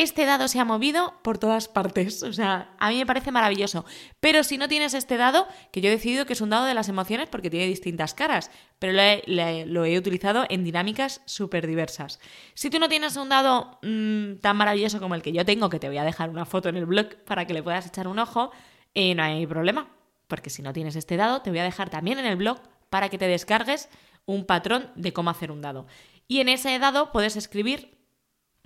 Este 0.00 0.24
dado 0.24 0.48
se 0.48 0.58
ha 0.58 0.64
movido 0.64 1.12
por 1.22 1.36
todas 1.36 1.68
partes. 1.68 2.22
O 2.22 2.32
sea, 2.32 2.74
a 2.78 2.88
mí 2.88 2.96
me 2.96 3.04
parece 3.04 3.32
maravilloso. 3.32 3.84
Pero 4.18 4.44
si 4.44 4.56
no 4.56 4.66
tienes 4.66 4.94
este 4.94 5.18
dado, 5.18 5.46
que 5.72 5.82
yo 5.82 5.88
he 5.88 5.92
decidido 5.92 6.24
que 6.24 6.32
es 6.32 6.40
un 6.40 6.48
dado 6.48 6.64
de 6.64 6.72
las 6.72 6.88
emociones 6.88 7.28
porque 7.28 7.50
tiene 7.50 7.66
distintas 7.66 8.14
caras, 8.14 8.50
pero 8.78 8.94
lo 8.94 9.84
he, 9.84 9.98
utilizado 9.98 10.46
en 10.48 10.64
dinámicas 10.64 11.20
súper 11.26 11.66
diversas. 11.66 12.18
Si 12.54 12.70
tú 12.70 12.78
no 12.78 12.88
tienes 12.88 13.14
un 13.16 13.28
dado 13.28 13.78
mm, 13.82 14.36
tan 14.40 14.56
maravilloso 14.56 15.00
como 15.00 15.14
el 15.14 15.20
que 15.20 15.32
yo 15.32 15.44
tengo, 15.44 15.68
que 15.68 15.78
te 15.78 15.88
voy 15.88 15.98
a 15.98 16.04
dejar 16.04 16.30
una 16.30 16.46
foto 16.46 16.70
en 16.70 16.78
el 16.78 16.86
blog 16.86 17.16
para 17.26 17.46
que 17.46 17.52
le 17.52 17.62
puedas 17.62 17.86
echar 17.86 18.08
un 18.08 18.20
ojo, 18.20 18.52
eh, 18.94 19.14
no 19.14 19.22
hay 19.22 19.46
problema. 19.46 19.90
Porque 20.28 20.48
si 20.48 20.62
no 20.62 20.72
tienes 20.72 20.96
este 20.96 21.18
dado, 21.18 21.42
te 21.42 21.50
voy 21.50 21.58
a 21.58 21.64
dejar 21.64 21.90
también 21.90 22.18
en 22.18 22.24
el 22.24 22.36
blog 22.36 22.58
para 22.88 23.10
que 23.10 23.18
te 23.18 23.28
descargues 23.28 23.90
un 24.24 24.46
patrón 24.46 24.92
de 24.94 25.12
cómo 25.12 25.28
hacer 25.28 25.52
un 25.52 25.60
dado. 25.60 25.86
Y 26.26 26.40
en 26.40 26.48
ese 26.48 26.78
dado 26.78 27.12
puedes 27.12 27.36
escribir 27.36 27.99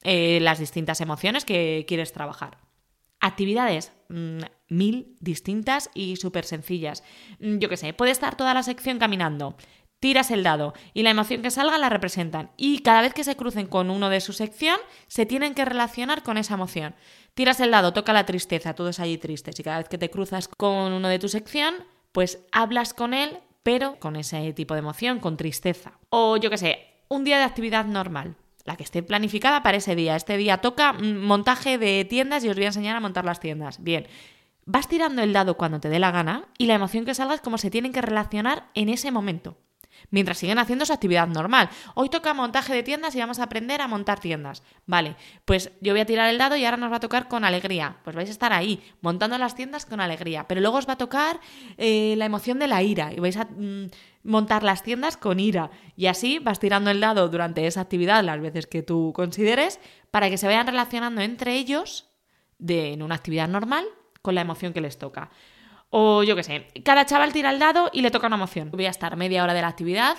eh, 0.05 0.39
las 0.41 0.59
distintas 0.59 1.01
emociones 1.01 1.45
que 1.45 1.85
quieres 1.89 2.13
trabajar. 2.13 2.59
Actividades, 3.21 3.93
mm, 4.11 4.41
mil 4.69 5.17
distintas 5.21 5.91
y 5.95 6.17
súper 6.17 6.45
sencillas. 6.45 7.03
Mm, 7.41 7.59
yo 7.59 7.71
qué 7.71 7.79
sé, 7.79 7.95
puede 7.95 8.13
estar 8.13 8.37
toda 8.37 8.53
la 8.53 8.63
sección 8.63 8.99
caminando, 8.99 9.57
tiras 10.01 10.31
el 10.31 10.43
dado 10.43 10.75
y 10.93 11.03
la 11.03 11.11
emoción 11.11 11.41
que 11.41 11.51
salga 11.51 11.79
la 11.79 11.89
representan. 11.89 12.51
Y 12.59 12.81
cada 12.81 13.01
vez 13.01 13.15
que 13.15 13.25
se 13.25 13.35
crucen 13.35 13.67
con 13.67 13.89
uno 13.89 14.11
de 14.11 14.21
su 14.21 14.35
sección, 14.35 14.77
se 15.07 15.25
tienen 15.25 15.55
que 15.55 15.65
relacionar 15.65 16.23
con 16.23 16.37
esa 16.37 16.53
emoción. 16.53 16.95
Tiras 17.33 17.61
el 17.61 17.71
dado, 17.71 17.95
toca 17.95 18.13
la 18.13 18.27
tristeza, 18.27 18.75
todos 18.75 19.01
allí 19.01 19.17
tristes. 19.17 19.59
Y 19.59 19.63
cada 19.63 19.79
vez 19.79 19.89
que 19.89 19.97
te 19.97 20.11
cruzas 20.11 20.47
con 20.49 20.93
uno 20.93 21.09
de 21.09 21.19
tu 21.19 21.31
sección, 21.31 21.75
pues 22.13 22.45
hablas 22.53 22.93
con 22.93 23.15
él, 23.15 23.39
pero 23.63 23.99
con 23.99 24.17
ese 24.17 24.53
tipo 24.53 24.75
de 24.75 24.81
emoción, 24.81 25.19
con 25.19 25.39
tristeza. 25.39 25.99
O 26.11 26.37
yo 26.37 26.51
qué 26.51 26.59
sé, 26.59 26.87
un 27.09 27.25
día 27.25 27.39
de 27.39 27.45
actividad 27.45 27.87
normal 27.87 28.37
la 28.64 28.76
que 28.76 28.83
esté 28.83 29.02
planificada 29.02 29.62
para 29.62 29.76
ese 29.76 29.94
día. 29.94 30.16
Este 30.16 30.37
día 30.37 30.59
toca 30.59 30.92
mm, 30.92 31.18
montaje 31.18 31.78
de 31.78 32.04
tiendas 32.04 32.44
y 32.44 32.49
os 32.49 32.56
voy 32.56 32.64
a 32.64 32.68
enseñar 32.68 32.97
a 32.97 33.00
montar 33.00 33.25
las 33.25 33.40
tiendas. 33.40 33.83
Bien, 33.83 34.06
vas 34.64 34.88
tirando 34.88 35.23
el 35.23 35.33
dado 35.33 35.56
cuando 35.56 35.80
te 35.80 35.88
dé 35.88 35.99
la 35.99 36.11
gana 36.11 36.49
y 36.59 36.66
la 36.66 36.75
emoción 36.75 37.04
que 37.04 37.14
salga 37.14 37.35
es 37.35 37.40
como 37.40 37.59
se 37.59 37.71
tienen 37.71 37.92
que 37.92 38.02
relacionar 38.02 38.68
en 38.75 38.88
ese 38.88 39.11
momento. 39.11 39.59
Mientras 40.11 40.39
siguen 40.39 40.59
haciendo 40.59 40.87
su 40.87 40.93
actividad 40.93 41.29
normal. 41.29 41.71
Hoy 41.95 42.09
toca 42.09 42.35
montaje 42.35 42.75
de 42.75 42.83
tiendas 42.83 43.15
y 43.15 43.21
vamos 43.21 43.39
a 43.39 43.45
aprender 43.45 43.81
a 43.81 43.89
montar 43.89 44.21
tiendas. 44.21 44.63
Vale, 44.87 45.17
pues 45.45 45.73
yo 45.81 45.93
voy 45.93 46.01
a 46.01 46.07
tirar 46.07 46.31
el 46.31 46.39
dado 46.39 46.57
y 46.57 46.65
ahora 46.65 46.77
nos 46.77 46.93
va 46.93 46.97
a 46.97 47.01
tocar 47.01 47.29
con 47.29 47.45
alegría. 47.45 47.97
Pues 48.05 48.17
vais 48.17 48.29
a 48.29 48.33
estar 48.33 48.53
ahí, 48.53 48.83
montando 49.01 49.39
las 49.39 49.55
tiendas 49.55 49.87
con 49.87 50.01
alegría. 50.01 50.47
Pero 50.49 50.61
luego 50.61 50.79
os 50.79 50.89
va 50.89 50.95
a 50.95 50.99
tocar 50.99 51.41
eh, 51.77 52.15
la 52.17 52.25
emoción 52.25 52.59
de 52.59 52.69
la 52.69 52.83
ira 52.83 53.13
y 53.13 53.21
vais 53.21 53.37
a 53.37 53.45
mm, 53.45 53.91
montar 54.25 54.63
las 54.63 54.83
tiendas 54.83 55.17
con 55.17 55.41
ira. 55.41 55.71
Y 55.97 56.07
así 56.07 56.39
vas 56.39 56.59
tirando 56.59 56.91
el 56.91 57.01
dado 57.01 57.29
durante 57.29 57.67
esa 57.67 57.83
actividad 57.83 58.25
las 58.25 58.41
veces 58.41 58.67
que 58.67 58.83
tú 58.83 59.13
consideres 59.15 59.81
para 60.11 60.31
que 60.31 60.39
se 60.39 60.47
vayan 60.47 60.67
relacionando 60.67 61.21
entre 61.21 61.57
ellos 61.57 62.11
de, 62.59 62.93
en 62.93 63.03
una 63.03 63.15
actividad 63.15 63.49
normal 63.49 63.85
con 64.23 64.35
la 64.35 64.41
emoción 64.41 64.73
que 64.73 64.81
les 64.81 64.99
toca. 64.99 65.31
O 65.97 66.25
yo 66.25 66.35
qué 66.35 66.43
sé, 66.43 66.67
cada 66.85 67.07
chaval 67.07 67.33
tira 67.33 67.51
el 67.51 67.61
dado 67.61 67.89
y 67.93 68.03
le 68.03 68.11
toca 68.11 68.27
una 68.27 68.35
emoción. 68.35 68.73
Voy 68.73 68.85
a 68.87 68.91
estar 68.91 69.17
media 69.17 69.45
hora 69.45 69.55
de 69.55 69.63
la 69.63 69.69
actividad 69.69 70.17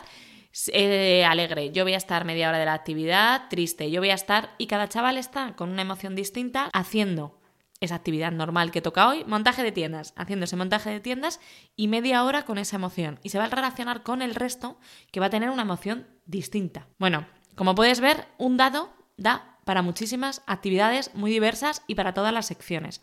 eh, 0.71 1.25
alegre, 1.25 1.73
yo 1.73 1.83
voy 1.83 1.95
a 1.95 1.97
estar 1.97 2.23
media 2.23 2.47
hora 2.47 2.59
de 2.59 2.63
la 2.63 2.73
actividad 2.73 3.49
triste, 3.49 3.91
yo 3.91 3.99
voy 3.99 4.09
a 4.09 4.13
estar 4.13 4.51
y 4.57 4.67
cada 4.67 4.87
chaval 4.87 5.17
está 5.17 5.53
con 5.57 5.69
una 5.69 5.81
emoción 5.81 6.15
distinta 6.15 6.69
haciendo 6.71 7.41
esa 7.81 7.95
actividad 7.95 8.31
normal 8.31 8.71
que 8.71 8.81
toca 8.81 9.09
hoy, 9.09 9.25
montaje 9.25 9.63
de 9.63 9.73
tiendas, 9.73 10.13
haciendo 10.15 10.45
ese 10.45 10.55
montaje 10.55 10.91
de 10.91 11.01
tiendas 11.01 11.41
y 11.75 11.89
media 11.89 12.23
hora 12.23 12.45
con 12.45 12.57
esa 12.57 12.77
emoción. 12.77 13.19
Y 13.21 13.27
se 13.27 13.37
va 13.37 13.43
a 13.43 13.49
relacionar 13.49 14.01
con 14.01 14.21
el 14.21 14.33
resto 14.33 14.79
que 15.11 15.19
va 15.19 15.25
a 15.25 15.29
tener 15.29 15.49
una 15.49 15.63
emoción 15.63 16.07
distinta. 16.25 16.87
Bueno, 16.99 17.27
como 17.55 17.75
puedes 17.75 17.99
ver, 17.99 18.27
un 18.37 18.55
dado 18.55 18.93
da 19.17 19.57
para 19.65 19.81
muchísimas 19.81 20.41
actividades 20.47 21.13
muy 21.15 21.31
diversas 21.31 21.83
y 21.85 21.95
para 21.95 22.13
todas 22.13 22.33
las 22.33 22.45
secciones. 22.45 23.01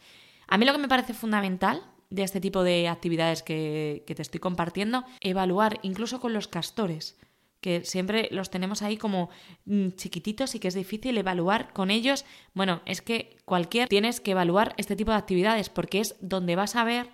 A 0.49 0.57
mí 0.57 0.65
lo 0.65 0.73
que 0.73 0.79
me 0.79 0.89
parece 0.89 1.13
fundamental 1.13 1.92
de 2.13 2.23
este 2.23 2.41
tipo 2.41 2.63
de 2.63 2.89
actividades 2.89 3.43
que, 3.43 4.05
te 4.07 4.23
estoy 4.23 4.41
compartiendo, 4.41 5.05
evaluar 5.21 5.79
incluso 5.83 6.21
con 6.21 6.33
los 6.33 6.49
castores 6.49 7.17
que 7.61 7.85
siempre 7.85 8.29
los 8.33 8.51
tenemos 8.51 8.83
ahí 8.83 8.97
como 8.97 9.31
mm, 9.67 9.91
chiquititos 9.91 10.57
y 10.57 10.59
que 10.59 10.67
es 10.67 10.75
difícil 10.75 11.17
evaluar 11.17 11.73
con 11.73 11.93
ellos. 11.93 12.25
Bueno, 12.55 12.83
es 12.87 13.03
que 13.03 13.37
cualquier 13.45 13.89
tienes 13.89 14.21
que 14.21 14.33
evaluar 14.33 14.75
este 14.79 14.97
tipo 14.97 15.13
de 15.13 15.19
actividades 15.19 15.69
porque 15.69 16.01
es 16.01 16.17
donde 16.21 16.57
vas 16.57 16.75
a 16.75 16.83
ver 16.83 17.11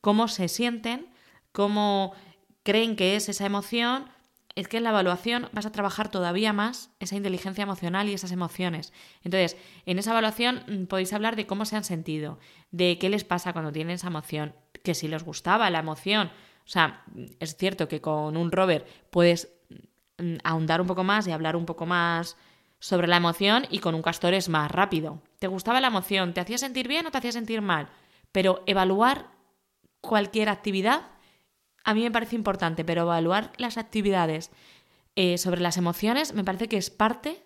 cómo 0.00 0.26
se 0.26 0.48
sienten, 0.48 1.06
cómo 1.52 2.14
creen 2.64 2.96
que 2.96 3.14
es 3.14 3.28
esa 3.28 3.46
emoción, 3.46 4.06
es 4.54 4.68
que 4.68 4.76
en 4.76 4.84
la 4.84 4.90
evaluación 4.90 5.48
vas 5.52 5.66
a 5.66 5.72
trabajar 5.72 6.10
todavía 6.10 6.52
más 6.52 6.90
esa 7.00 7.16
inteligencia 7.16 7.62
emocional 7.62 8.08
y 8.08 8.14
esas 8.14 8.32
emociones. 8.32 8.92
Entonces, 9.24 9.56
en 9.86 9.98
esa 9.98 10.10
evaluación 10.10 10.62
mm, 10.66 10.84
podéis 10.86 11.12
hablar 11.12 11.36
de 11.36 11.46
cómo 11.46 11.64
se 11.64 11.76
han 11.76 11.84
sentido, 11.84 12.38
de 12.70 12.98
qué 12.98 13.08
les 13.08 13.24
pasa 13.24 13.52
cuando 13.52 13.72
tienen 13.72 13.94
esa 13.94 14.08
emoción, 14.08 14.54
que 14.82 14.94
si 14.94 15.08
les 15.08 15.24
gustaba 15.24 15.70
la 15.70 15.78
emoción. 15.78 16.28
O 16.64 16.68
sea, 16.68 17.04
es 17.40 17.56
cierto 17.56 17.88
que 17.88 18.00
con 18.00 18.36
un 18.36 18.52
rover 18.52 18.86
puedes 19.10 19.52
mm, 20.18 20.36
ahondar 20.44 20.80
un 20.80 20.86
poco 20.86 21.04
más 21.04 21.26
y 21.26 21.32
hablar 21.32 21.56
un 21.56 21.66
poco 21.66 21.86
más 21.86 22.36
sobre 22.78 23.06
la 23.06 23.16
emoción 23.16 23.66
y 23.70 23.78
con 23.78 23.94
un 23.94 24.02
castor 24.02 24.34
es 24.34 24.48
más 24.48 24.70
rápido. 24.70 25.22
¿Te 25.38 25.46
gustaba 25.46 25.80
la 25.80 25.88
emoción? 25.88 26.34
¿Te 26.34 26.40
hacía 26.40 26.58
sentir 26.58 26.88
bien 26.88 27.06
o 27.06 27.10
te 27.10 27.18
hacía 27.18 27.32
sentir 27.32 27.62
mal? 27.62 27.88
Pero 28.32 28.62
evaluar 28.66 29.28
cualquier 30.00 30.48
actividad 30.48 31.11
a 31.84 31.94
mí 31.94 32.02
me 32.02 32.10
parece 32.10 32.36
importante, 32.36 32.84
pero 32.84 33.02
evaluar 33.02 33.52
las 33.56 33.78
actividades 33.78 34.50
eh, 35.16 35.38
sobre 35.38 35.60
las 35.60 35.76
emociones 35.76 36.34
me 36.34 36.44
parece 36.44 36.68
que 36.68 36.76
es 36.76 36.90
parte 36.90 37.42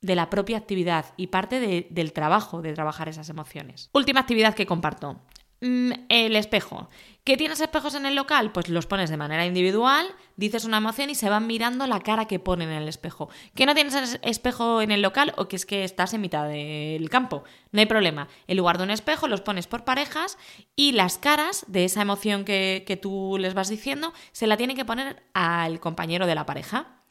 de 0.00 0.14
la 0.14 0.30
propia 0.30 0.56
actividad 0.56 1.06
y 1.16 1.26
parte 1.26 1.88
del 1.90 2.12
trabajo 2.12 2.62
de 2.62 2.72
trabajar 2.72 3.08
esas 3.08 3.28
emociones. 3.28 3.90
Última 3.92 4.20
actividad 4.20 4.54
que 4.54 4.66
comparto. 4.66 5.20
Mm, 5.60 5.92
el 6.08 6.36
espejo. 6.36 6.88
¿Qué 7.30 7.36
tienes 7.36 7.60
espejos 7.60 7.94
en 7.94 8.06
el 8.06 8.16
local? 8.16 8.50
Pues 8.50 8.68
los 8.68 8.86
pones 8.86 9.08
de 9.08 9.16
manera 9.16 9.46
individual, 9.46 10.04
dices 10.34 10.64
una 10.64 10.78
emoción 10.78 11.10
y 11.10 11.14
se 11.14 11.30
van 11.30 11.46
mirando 11.46 11.86
la 11.86 12.00
cara 12.00 12.24
que 12.24 12.40
ponen 12.40 12.70
en 12.70 12.82
el 12.82 12.88
espejo. 12.88 13.28
¿Que 13.54 13.66
no 13.66 13.74
tienes 13.76 14.18
espejo 14.22 14.82
en 14.82 14.90
el 14.90 15.00
local 15.00 15.32
o 15.36 15.46
que 15.46 15.54
es 15.54 15.64
que 15.64 15.84
estás 15.84 16.12
en 16.12 16.22
mitad 16.22 16.48
del 16.48 17.08
campo? 17.08 17.44
No 17.70 17.78
hay 17.78 17.86
problema. 17.86 18.26
En 18.48 18.56
lugar 18.56 18.78
de 18.78 18.82
un 18.82 18.90
espejo 18.90 19.28
los 19.28 19.42
pones 19.42 19.68
por 19.68 19.84
parejas 19.84 20.38
y 20.74 20.90
las 20.90 21.18
caras 21.18 21.64
de 21.68 21.84
esa 21.84 22.02
emoción 22.02 22.44
que, 22.44 22.98
tú 23.00 23.36
les 23.38 23.54
vas 23.54 23.68
diciendo 23.68 24.12
se 24.32 24.48
la 24.48 24.56
tienen 24.56 24.76
que 24.76 24.84
poner 24.84 25.22
al 25.32 25.78
compañero 25.78 26.26
de 26.26 26.34
la 26.34 26.46
pareja. 26.46 27.04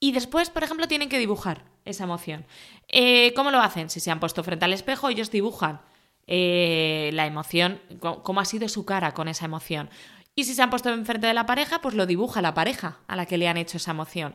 Y 0.00 0.10
después, 0.10 0.50
por 0.50 0.64
ejemplo, 0.64 0.88
tienen 0.88 1.08
que 1.08 1.20
dibujar 1.20 1.66
esa 1.84 2.02
emoción. 2.02 2.46
Eh, 2.88 3.32
¿Cómo 3.36 3.52
lo 3.52 3.60
hacen? 3.60 3.90
Si 3.90 4.00
se 4.00 4.10
han 4.10 4.18
puesto 4.18 4.42
frente 4.42 4.64
al 4.64 4.72
espejo, 4.72 5.08
ellos 5.08 5.30
dibujan 5.30 5.82
eh, 6.26 7.10
la 7.14 7.26
emoción, 7.26 7.80
cómo 8.00 8.40
ha 8.40 8.44
sido 8.44 8.68
su 8.68 8.84
cara 8.84 9.12
con 9.12 9.28
esa 9.28 9.44
emoción. 9.44 9.90
Y 10.34 10.44
si 10.44 10.54
se 10.54 10.62
han 10.62 10.70
puesto 10.70 10.90
enfrente 10.90 11.26
de 11.26 11.34
la 11.34 11.46
pareja, 11.46 11.80
pues 11.80 11.94
lo 11.94 12.06
dibuja 12.06 12.40
la 12.40 12.54
pareja 12.54 13.00
a 13.06 13.16
la 13.16 13.26
que 13.26 13.38
le 13.38 13.48
han 13.48 13.58
hecho 13.58 13.76
esa 13.76 13.90
emoción. 13.90 14.34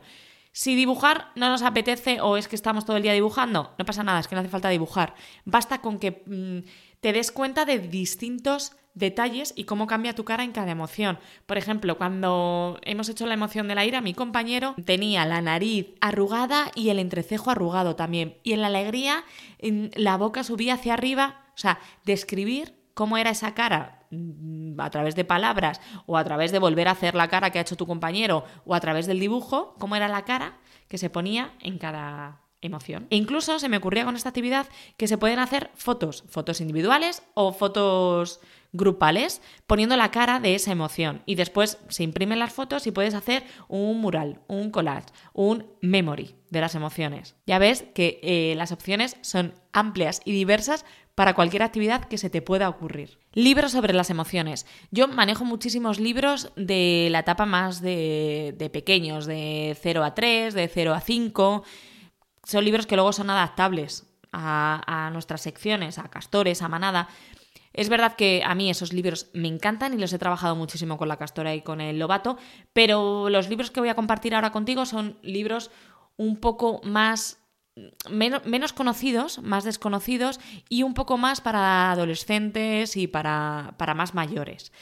Si 0.52 0.74
dibujar 0.74 1.30
no 1.34 1.48
nos 1.48 1.62
apetece 1.62 2.20
o 2.20 2.36
es 2.36 2.48
que 2.48 2.56
estamos 2.56 2.84
todo 2.84 2.96
el 2.96 3.02
día 3.02 3.12
dibujando, 3.12 3.74
no 3.78 3.84
pasa 3.84 4.02
nada, 4.02 4.20
es 4.20 4.28
que 4.28 4.34
no 4.34 4.40
hace 4.40 4.50
falta 4.50 4.68
dibujar. 4.68 5.14
Basta 5.44 5.80
con 5.80 5.98
que 5.98 6.22
mm, 6.26 6.68
te 7.00 7.12
des 7.12 7.32
cuenta 7.32 7.64
de 7.64 7.78
distintos 7.78 8.72
detalles 8.94 9.52
y 9.56 9.64
cómo 9.64 9.86
cambia 9.86 10.14
tu 10.14 10.24
cara 10.24 10.44
en 10.44 10.52
cada 10.52 10.72
emoción. 10.72 11.18
Por 11.46 11.58
ejemplo, 11.58 11.96
cuando 11.96 12.78
hemos 12.82 13.08
hecho 13.08 13.26
la 13.26 13.34
emoción 13.34 13.68
de 13.68 13.74
la 13.74 13.84
ira, 13.84 14.00
mi 14.00 14.14
compañero 14.14 14.74
tenía 14.84 15.24
la 15.26 15.40
nariz 15.40 15.94
arrugada 16.00 16.70
y 16.74 16.90
el 16.90 16.98
entrecejo 16.98 17.50
arrugado 17.50 17.96
también. 17.96 18.38
Y 18.42 18.52
en 18.52 18.62
la 18.62 18.68
alegría, 18.68 19.24
la 19.60 20.16
boca 20.16 20.42
subía 20.42 20.74
hacia 20.74 20.94
arriba 20.94 21.47
o 21.58 21.60
sea, 21.60 21.80
describir 22.04 22.78
cómo 22.94 23.18
era 23.18 23.30
esa 23.30 23.52
cara 23.52 24.06
mm, 24.10 24.80
a 24.80 24.90
través 24.90 25.16
de 25.16 25.24
palabras 25.24 25.80
o 26.06 26.16
a 26.16 26.22
través 26.22 26.52
de 26.52 26.60
volver 26.60 26.86
a 26.86 26.92
hacer 26.92 27.16
la 27.16 27.26
cara 27.26 27.50
que 27.50 27.58
ha 27.58 27.62
hecho 27.62 27.76
tu 27.76 27.84
compañero 27.84 28.44
o 28.64 28.76
a 28.76 28.80
través 28.80 29.08
del 29.08 29.18
dibujo, 29.18 29.74
cómo 29.80 29.96
era 29.96 30.06
la 30.06 30.24
cara 30.24 30.58
que 30.86 30.98
se 30.98 31.10
ponía 31.10 31.52
en 31.58 31.78
cada 31.78 32.42
emoción. 32.60 33.08
E 33.10 33.16
incluso 33.16 33.58
se 33.58 33.68
me 33.68 33.76
ocurría 33.76 34.04
con 34.04 34.14
esta 34.14 34.28
actividad 34.28 34.68
que 34.96 35.08
se 35.08 35.18
pueden 35.18 35.40
hacer 35.40 35.70
fotos, 35.74 36.24
fotos 36.28 36.60
individuales 36.60 37.24
o 37.34 37.52
fotos 37.52 38.40
grupales, 38.72 39.40
poniendo 39.66 39.96
la 39.96 40.10
cara 40.10 40.40
de 40.40 40.54
esa 40.54 40.72
emoción. 40.72 41.22
Y 41.26 41.36
después 41.36 41.78
se 41.88 42.02
imprimen 42.04 42.38
las 42.38 42.52
fotos 42.52 42.86
y 42.86 42.92
puedes 42.92 43.14
hacer 43.14 43.44
un 43.66 44.00
mural, 44.00 44.40
un 44.46 44.70
collage, 44.70 45.06
un 45.32 45.66
memory 45.80 46.36
de 46.50 46.60
las 46.60 46.74
emociones. 46.74 47.34
Ya 47.46 47.58
ves 47.58 47.84
que 47.94 48.20
eh, 48.22 48.54
las 48.56 48.72
opciones 48.72 49.16
son 49.22 49.54
amplias 49.72 50.20
y 50.24 50.32
diversas 50.32 50.84
para 51.18 51.34
cualquier 51.34 51.64
actividad 51.64 52.04
que 52.04 52.16
se 52.16 52.30
te 52.30 52.42
pueda 52.42 52.68
ocurrir. 52.68 53.18
Libros 53.32 53.72
sobre 53.72 53.92
las 53.92 54.08
emociones. 54.08 54.66
Yo 54.92 55.08
manejo 55.08 55.44
muchísimos 55.44 55.98
libros 55.98 56.52
de 56.54 57.08
la 57.10 57.18
etapa 57.18 57.44
más 57.44 57.80
de, 57.80 58.70
pequeños, 58.72 59.26
de 59.26 59.76
0 59.82 60.04
a 60.04 60.14
3, 60.14 60.54
de 60.54 60.68
0 60.68 60.94
a 60.94 61.00
5. 61.00 61.64
Son 62.44 62.64
libros 62.64 62.86
que 62.86 62.94
luego 62.94 63.12
son 63.12 63.30
adaptables 63.30 64.06
a, 64.30 65.10
nuestras 65.12 65.40
secciones, 65.40 65.98
a 65.98 66.04
castores, 66.04 66.62
a 66.62 66.68
manada. 66.68 67.08
Es 67.72 67.88
verdad 67.88 68.14
que 68.14 68.44
a 68.46 68.54
mí 68.54 68.70
esos 68.70 68.92
libros 68.92 69.28
me 69.34 69.48
encantan 69.48 69.94
y 69.94 69.98
los 69.98 70.12
he 70.12 70.20
trabajado 70.20 70.54
muchísimo 70.54 70.98
con 70.98 71.08
la 71.08 71.16
castora 71.16 71.52
y 71.52 71.62
con 71.62 71.80
el 71.80 71.98
lobato, 71.98 72.38
pero 72.72 73.28
los 73.28 73.48
libros 73.48 73.72
que 73.72 73.80
voy 73.80 73.88
a 73.88 73.96
compartir 73.96 74.36
ahora 74.36 74.52
contigo 74.52 74.86
son 74.86 75.18
libros 75.22 75.72
un 76.16 76.36
poco 76.36 76.80
más 76.84 77.37
menos, 78.10 78.72
conocidos, 78.72 79.42
más 79.42 79.64
desconocidos 79.64 80.40
y 80.68 80.82
un 80.82 80.94
poco 80.94 81.18
más 81.18 81.40
para 81.40 81.90
adolescentes 81.90 82.96
y 82.96 83.06
para, 83.06 83.74
para 83.78 83.94
más 83.94 84.14
mayores. 84.14 84.72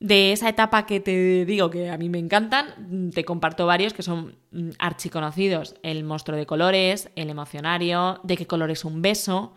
De 0.00 0.30
esa 0.30 0.48
etapa 0.48 0.86
que 0.86 1.00
te 1.00 1.44
digo 1.44 1.70
que 1.70 1.90
a 1.90 1.98
mí 1.98 2.08
me 2.08 2.18
encantan, 2.18 3.10
te 3.12 3.24
comparto 3.24 3.66
varios 3.66 3.94
que 3.94 4.04
son 4.04 4.36
mm, 4.52 4.70
archiconocidos. 4.78 5.74
El 5.82 6.04
monstruo 6.04 6.38
de 6.38 6.46
colores, 6.46 7.10
El 7.16 7.30
emocionario, 7.30 8.20
De 8.22 8.36
qué 8.36 8.46
color 8.46 8.70
es 8.70 8.84
un 8.84 9.02
beso. 9.02 9.54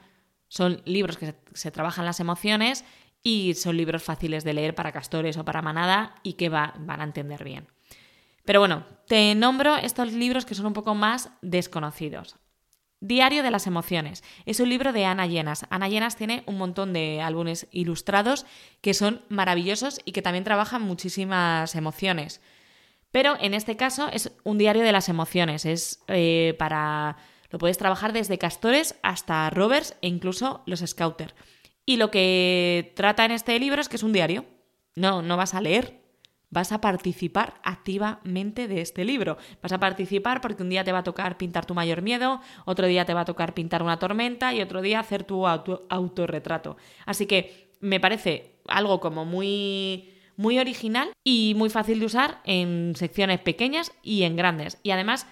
Son 0.47 0.81
libros 0.85 1.17
que 1.17 1.35
se, 1.53 1.71
trabajan 1.71 2.05
las 2.05 2.19
emociones 2.19 2.83
y 3.21 3.53
son 3.53 3.77
libros 3.77 4.01
fáciles 4.01 4.43
de 4.43 4.53
leer 4.53 4.73
para 4.73 4.91
castores 4.91 5.37
o 5.37 5.45
para 5.45 5.61
manada 5.61 6.15
y 6.23 6.33
que 6.33 6.49
van 6.49 6.89
a 6.89 7.03
entender 7.03 7.43
bien. 7.43 7.67
Pero 8.45 8.59
bueno, 8.59 8.85
te 9.07 9.35
nombro 9.35 9.75
estos 9.75 10.11
libros 10.13 10.45
que 10.45 10.55
son 10.55 10.65
un 10.67 10.73
poco 10.73 10.95
más 10.95 11.29
desconocidos. 11.41 12.37
Diario 12.99 13.41
de 13.41 13.49
las 13.49 13.65
emociones. 13.65 14.23
Es 14.45 14.59
un 14.59 14.69
libro 14.69 14.93
de 14.93 15.05
Ana 15.05 15.25
Llenas. 15.25 15.65
Ana 15.71 15.89
Llenas 15.89 16.15
tiene 16.15 16.43
un 16.45 16.57
montón 16.57 16.93
de 16.93 17.19
álbumes 17.21 17.67
ilustrados 17.71 18.45
que 18.81 18.93
son 18.93 19.23
maravillosos 19.27 19.99
y 20.05 20.11
que 20.11 20.21
también 20.21 20.43
trabajan 20.43 20.83
muchísimas 20.83 21.73
emociones. 21.75 22.41
Pero 23.11 23.37
en 23.41 23.53
este 23.53 23.75
caso 23.75 24.07
es 24.13 24.31
un 24.43 24.57
diario 24.57 24.83
de 24.83 24.91
las 24.91 25.09
emociones. 25.09 25.65
Es 25.65 26.03
eh, 26.07 26.55
para. 26.59 27.17
Lo 27.49 27.59
puedes 27.59 27.77
trabajar 27.77 28.13
desde 28.13 28.37
castores 28.37 28.95
hasta 29.01 29.49
rovers 29.49 29.95
e 30.01 30.07
incluso 30.07 30.61
los 30.65 30.79
scouters. 30.79 31.33
Y 31.85 31.97
lo 31.97 32.11
que 32.11 32.93
trata 32.95 33.25
en 33.25 33.31
este 33.31 33.59
libro 33.59 33.81
es 33.81 33.89
que 33.89 33.97
es 33.97 34.03
un 34.03 34.13
diario. 34.13 34.45
No, 34.95 35.21
no 35.21 35.37
vas 35.37 35.53
a 35.53 35.61
leer, 35.61 36.00
vas 36.51 36.71
a 36.71 36.81
participar 36.81 37.55
activamente 37.63 38.67
de 38.67 38.81
este 38.81 39.03
libro. 39.03 39.37
Vas 39.63 39.71
a 39.71 39.79
participar 39.79 40.41
porque 40.41 40.61
un 40.61 40.69
día 40.69 40.83
te 40.83 40.91
va 40.91 40.99
a 40.99 41.03
tocar 41.03 41.37
pintar 41.37 41.65
tu 41.65 41.73
mayor 41.73 42.01
miedo, 42.01 42.41
otro 42.65 42.85
día 42.85 43.05
te 43.05 43.13
va 43.13 43.21
a 43.21 43.25
tocar 43.25 43.53
pintar 43.53 43.81
una 43.81 43.97
tormenta 43.97 44.53
y 44.53 44.61
otro 44.61 44.81
día 44.81 44.99
hacer 44.99 45.23
tu 45.23 45.47
autorretrato. 45.47 46.77
Así 47.05 47.25
que 47.25 47.71
me 47.79 47.99
parece 47.99 48.59
algo 48.67 48.99
como 48.99 49.25
muy 49.25 50.09
muy 50.37 50.59
original 50.59 51.11
y 51.23 51.53
muy 51.55 51.69
fácil 51.69 51.99
de 51.99 52.05
usar 52.05 52.41
en 52.45 52.95
secciones 52.95 53.39
pequeñas 53.39 53.91
y 54.01 54.23
en 54.23 54.35
grandes. 54.35 54.79
Y 54.81 54.91
además, 54.91 55.27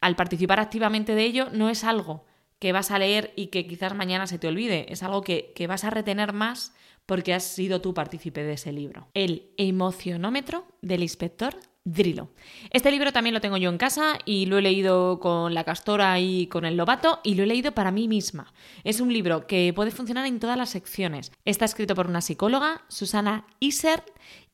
al 0.00 0.16
participar 0.16 0.60
activamente 0.60 1.14
de 1.14 1.24
ello, 1.24 1.48
no 1.52 1.70
es 1.70 1.82
algo 1.82 2.26
que 2.58 2.72
vas 2.72 2.90
a 2.90 2.98
leer 2.98 3.32
y 3.36 3.46
que 3.46 3.66
quizás 3.66 3.94
mañana 3.94 4.26
se 4.26 4.38
te 4.38 4.48
olvide, 4.48 4.92
es 4.92 5.02
algo 5.02 5.22
que, 5.22 5.52
que 5.54 5.66
vas 5.66 5.84
a 5.84 5.90
retener 5.90 6.34
más 6.34 6.74
porque 7.06 7.34
has 7.34 7.44
sido 7.44 7.80
tú 7.80 7.94
partícipe 7.94 8.42
de 8.42 8.52
ese 8.52 8.72
libro. 8.72 9.08
El 9.14 9.52
emocionómetro 9.56 10.66
del 10.80 11.02
inspector 11.02 11.56
Drilo. 11.82 12.28
Este 12.70 12.90
libro 12.90 13.10
también 13.10 13.32
lo 13.32 13.40
tengo 13.40 13.56
yo 13.56 13.70
en 13.70 13.78
casa 13.78 14.18
y 14.26 14.44
lo 14.44 14.58
he 14.58 14.62
leído 14.62 15.18
con 15.18 15.54
la 15.54 15.64
castora 15.64 16.20
y 16.20 16.46
con 16.46 16.66
el 16.66 16.76
lobato 16.76 17.20
y 17.24 17.34
lo 17.34 17.42
he 17.42 17.46
leído 17.46 17.72
para 17.72 17.90
mí 17.90 18.06
misma. 18.06 18.52
Es 18.84 19.00
un 19.00 19.10
libro 19.10 19.46
que 19.46 19.72
puede 19.74 19.90
funcionar 19.90 20.26
en 20.26 20.40
todas 20.40 20.58
las 20.58 20.68
secciones. 20.68 21.32
Está 21.46 21.64
escrito 21.64 21.94
por 21.94 22.06
una 22.06 22.20
psicóloga, 22.20 22.82
Susana 22.88 23.46
Iser, 23.60 24.04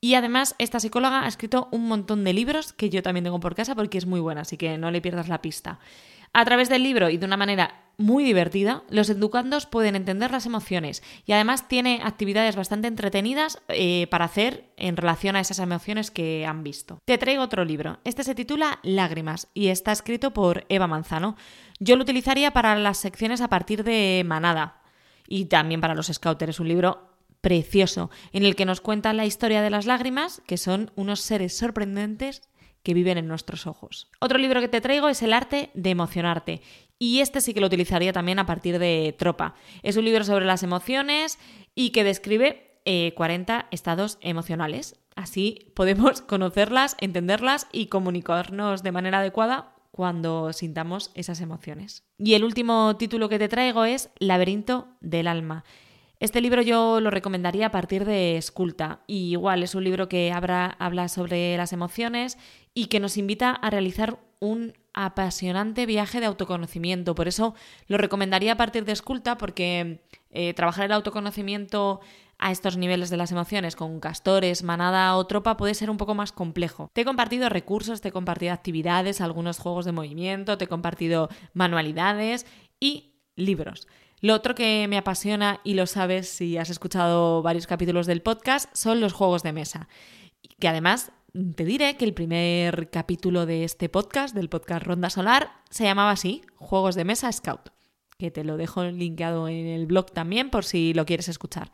y 0.01 0.15
además 0.15 0.55
esta 0.59 0.79
psicóloga 0.79 1.25
ha 1.25 1.29
escrito 1.29 1.69
un 1.73 1.89
montón 1.89 2.23
de 2.23 2.33
libros 2.33 2.73
que 2.73 2.91
yo 2.91 3.03
también 3.03 3.25
tengo 3.25 3.41
por 3.41 3.57
casa 3.57 3.75
porque 3.75 3.99
es 3.99 4.07
muy 4.07 4.21
buena, 4.21 4.43
así 4.43 4.57
que 4.57 4.79
no 4.79 4.93
le 4.93 5.01
pierdas 5.01 5.29
la 5.29 5.43
pista. 5.43 5.81
A 6.39 6.45
través 6.45 6.69
del 6.69 6.83
libro 6.83 7.09
y 7.09 7.17
de 7.17 7.25
una 7.25 7.39
manera 7.39 7.87
muy 7.97 8.23
divertida, 8.23 8.83
los 8.91 9.09
educandos 9.09 9.65
pueden 9.65 9.97
entender 9.97 10.31
las 10.31 10.45
emociones 10.45 11.03
y 11.25 11.33
además 11.33 11.67
tiene 11.67 12.03
actividades 12.05 12.57
bastante 12.57 12.89
entretenidas 12.89 13.63
eh, 13.69 14.07
para 14.11 14.27
hacer 14.27 14.71
en 14.77 14.99
relación 14.99 15.35
a 15.35 15.41
esas 15.41 15.61
emociones 15.61 16.11
que 16.11 16.45
han 16.45 16.63
visto. 16.63 16.99
Te 17.07 17.17
traigo 17.17 17.43
otro 17.43 17.65
libro. 17.65 18.01
Este 18.05 18.23
se 18.23 18.35
titula 18.35 18.81
Lágrimas 18.83 19.49
y 19.55 19.69
está 19.69 19.93
escrito 19.93 20.35
por 20.35 20.67
Eva 20.69 20.87
Manzano. 20.87 21.37
Yo 21.81 21.97
lo 21.97 22.03
utilizaría 22.03 22.51
para 22.51 22.77
las 22.77 22.99
secciones 22.99 23.41
a 23.41 23.49
partir 23.49 23.83
de 23.83 24.23
Manada 24.27 24.83
y 25.27 25.47
también 25.47 25.81
para 25.81 25.95
los 25.95 26.09
scouters. 26.09 26.51
Es 26.51 26.61
un 26.61 26.69
libro 26.69 27.17
precioso 27.41 28.11
en 28.35 28.45
el 28.45 28.57
que 28.57 28.67
nos 28.67 28.83
cuenta 28.83 29.15
la 29.15 29.25
historia 29.25 29.63
de 29.63 29.71
las 29.71 29.87
lágrimas, 29.87 30.43
que 30.47 30.59
son 30.59 30.91
unos 30.97 31.21
seres 31.21 31.57
sorprendentes 31.57 32.43
que 32.87 32.95
viven 32.95 33.19
en 33.19 33.27
nuestros 33.27 33.67
ojos. 33.67 34.07
Otro 34.21 34.39
libro 34.39 34.61
que 34.61 34.69
te 34.69 34.81
traigo 34.81 35.09
es 35.09 35.21
El 35.21 35.33
arte 35.33 35.71
de 35.75 35.91
emocionarte. 35.91 36.63
Y 37.01 37.19
este 37.19 37.41
sí 37.41 37.53
que 37.53 37.61
lo 37.61 37.67
utilizaría 37.67 38.13
también 38.13 38.39
a 38.39 38.47
partir 38.47 38.79
de 38.79 39.13
Tropa. 39.19 39.57
Es 39.83 39.97
un 39.97 40.05
libro 40.05 40.23
sobre 40.23 40.45
las 40.45 40.63
emociones 40.63 41.41
y 41.75 41.91
que 41.91 42.05
describe 42.05 42.79
40 43.17 43.59
eh, 43.59 43.65
estados 43.73 44.19
emocionales. 44.21 45.01
Así 45.17 45.73
podemos 45.75 46.21
conocerlas, 46.29 46.97
entenderlas 47.01 47.67
y 47.73 47.87
comunicarnos 47.87 48.85
de 48.85 48.93
manera 48.93 49.19
adecuada 49.19 49.75
cuando 49.91 50.53
sintamos 50.53 51.11
esas 51.15 51.41
emociones. 51.41 52.05
Y 52.19 52.35
el 52.35 52.45
último 52.45 52.97
título 52.97 53.29
que 53.29 53.41
te 53.41 53.49
traigo 53.49 53.85
es 53.85 54.11
Laberinto 54.21 54.87
del 55.01 55.27
alma. 55.27 55.65
Este 56.19 56.41
libro 56.41 56.63
yo 56.63 57.01
lo 57.01 57.11
recomendaría 57.11 57.67
a 57.67 57.71
partir 57.71 58.07
de 58.07 58.39
Esculta 58.39 59.01
y 59.07 59.33
igual 59.33 59.63
es 59.63 59.75
un 59.75 59.85
libro 59.85 60.09
que 60.09 60.33
habla 60.33 61.09
sobre 61.09 61.57
las 61.59 61.75
emociones 61.75 62.39
y 62.73 62.87
que 62.87 63.01
nos 63.01 63.19
invita 63.19 63.51
a 63.51 63.69
realizar 63.69 64.19
un 64.41 64.73
apasionante 64.95 65.85
viaje 65.85 66.21
de 66.21 66.27
autoconocimiento. 66.27 67.15
Por 67.15 67.29
eso 67.29 67.55
lo 67.87 67.99
recomendaría 67.99 68.53
a 68.53 68.57
partir 68.57 68.87
de 68.87 68.93
Esculta 68.93 69.37
porque 69.37 70.05
eh, 70.31 70.55
trabajar 70.55 70.87
el 70.87 70.93
autoconocimiento 70.93 72.01
a 72.39 72.51
estos 72.51 72.79
niveles 72.79 73.11
de 73.11 73.19
las 73.19 73.31
emociones 73.33 73.77
con 73.77 74.01
castores, 74.01 74.63
manada 74.63 75.17
o 75.17 75.27
tropa 75.27 75.59
puede 75.59 75.75
ser 75.75 75.91
un 75.91 75.99
poco 75.99 76.15
más 76.15 76.33
complejo. 76.33 76.91
Te 76.95 77.03
he 77.03 77.05
compartido 77.05 77.51
recursos, 77.51 78.01
te 78.01 78.09
he 78.09 78.13
compartido 78.13 78.55
actividades, 78.55 79.21
algunos 79.21 79.59
juegos 79.59 79.85
de 79.85 79.93
movimiento, 79.93 80.57
te 80.57 80.65
he 80.65 80.69
compartido 80.69 81.29
manualidades 81.53 82.47
y 82.81 83.17
libros. 83.37 83.87
Lo 84.21 84.35
otro 84.35 84.55
que 84.55 84.87
me 84.89 84.97
apasiona, 84.97 85.61
y 85.63 85.75
lo 85.75 85.87
sabes 85.87 86.29
si 86.29 86.57
has 86.57 86.71
escuchado 86.71 87.43
varios 87.43 87.67
capítulos 87.67 88.07
del 88.07 88.23
podcast, 88.23 88.75
son 88.75 89.01
los 89.01 89.13
juegos 89.13 89.43
de 89.43 89.53
mesa. 89.53 89.89
Que 90.59 90.69
además 90.69 91.13
te 91.55 91.65
diré 91.65 91.97
que 91.97 92.07
el 92.07 92.15
primer 92.15 92.89
capítulo 92.91 93.45
de 93.45 93.65
este 93.65 93.91
podcast, 93.91 94.35
del 94.35 94.49
podcast 94.49 94.87
Ronda 94.87 95.11
Solar, 95.11 95.51
se 95.69 95.85
llamaba 95.85 96.13
así, 96.13 96.43
Juegos 96.57 96.95
de 96.95 97.05
Mesa 97.05 97.31
Scout, 97.31 97.69
que 98.17 98.31
te 98.31 98.43
lo 98.43 98.57
dejo 98.57 98.85
linkeado 98.85 99.49
en 99.49 99.67
el 99.67 99.85
blog 99.85 100.11
también 100.13 100.49
por 100.49 100.65
si 100.65 100.95
lo 100.95 101.05
quieres 101.05 101.29
escuchar. 101.29 101.71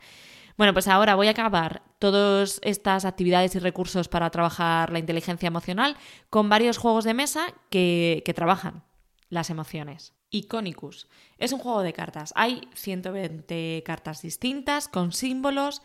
Bueno, 0.57 0.73
pues 0.73 0.89
ahora 0.89 1.15
voy 1.15 1.27
a 1.27 1.31
acabar 1.31 1.81
todas 1.97 2.59
estas 2.61 3.05
actividades 3.05 3.55
y 3.55 3.59
recursos 3.59 4.09
para 4.09 4.29
trabajar 4.29 4.91
la 4.91 4.99
inteligencia 4.99 5.47
emocional 5.47 5.95
con 6.29 6.49
varios 6.49 6.77
juegos 6.77 7.05
de 7.05 7.13
mesa 7.13 7.53
que, 7.69 8.21
que 8.25 8.33
trabajan 8.33 8.83
las 9.29 9.49
emociones. 9.49 10.13
Iconicus. 10.33 11.07
Es 11.37 11.53
un 11.53 11.59
juego 11.59 11.83
de 11.83 11.93
cartas. 11.93 12.33
Hay 12.35 12.67
120 12.73 13.83
cartas 13.85 14.21
distintas 14.21 14.87
con 14.87 15.13
símbolos 15.13 15.81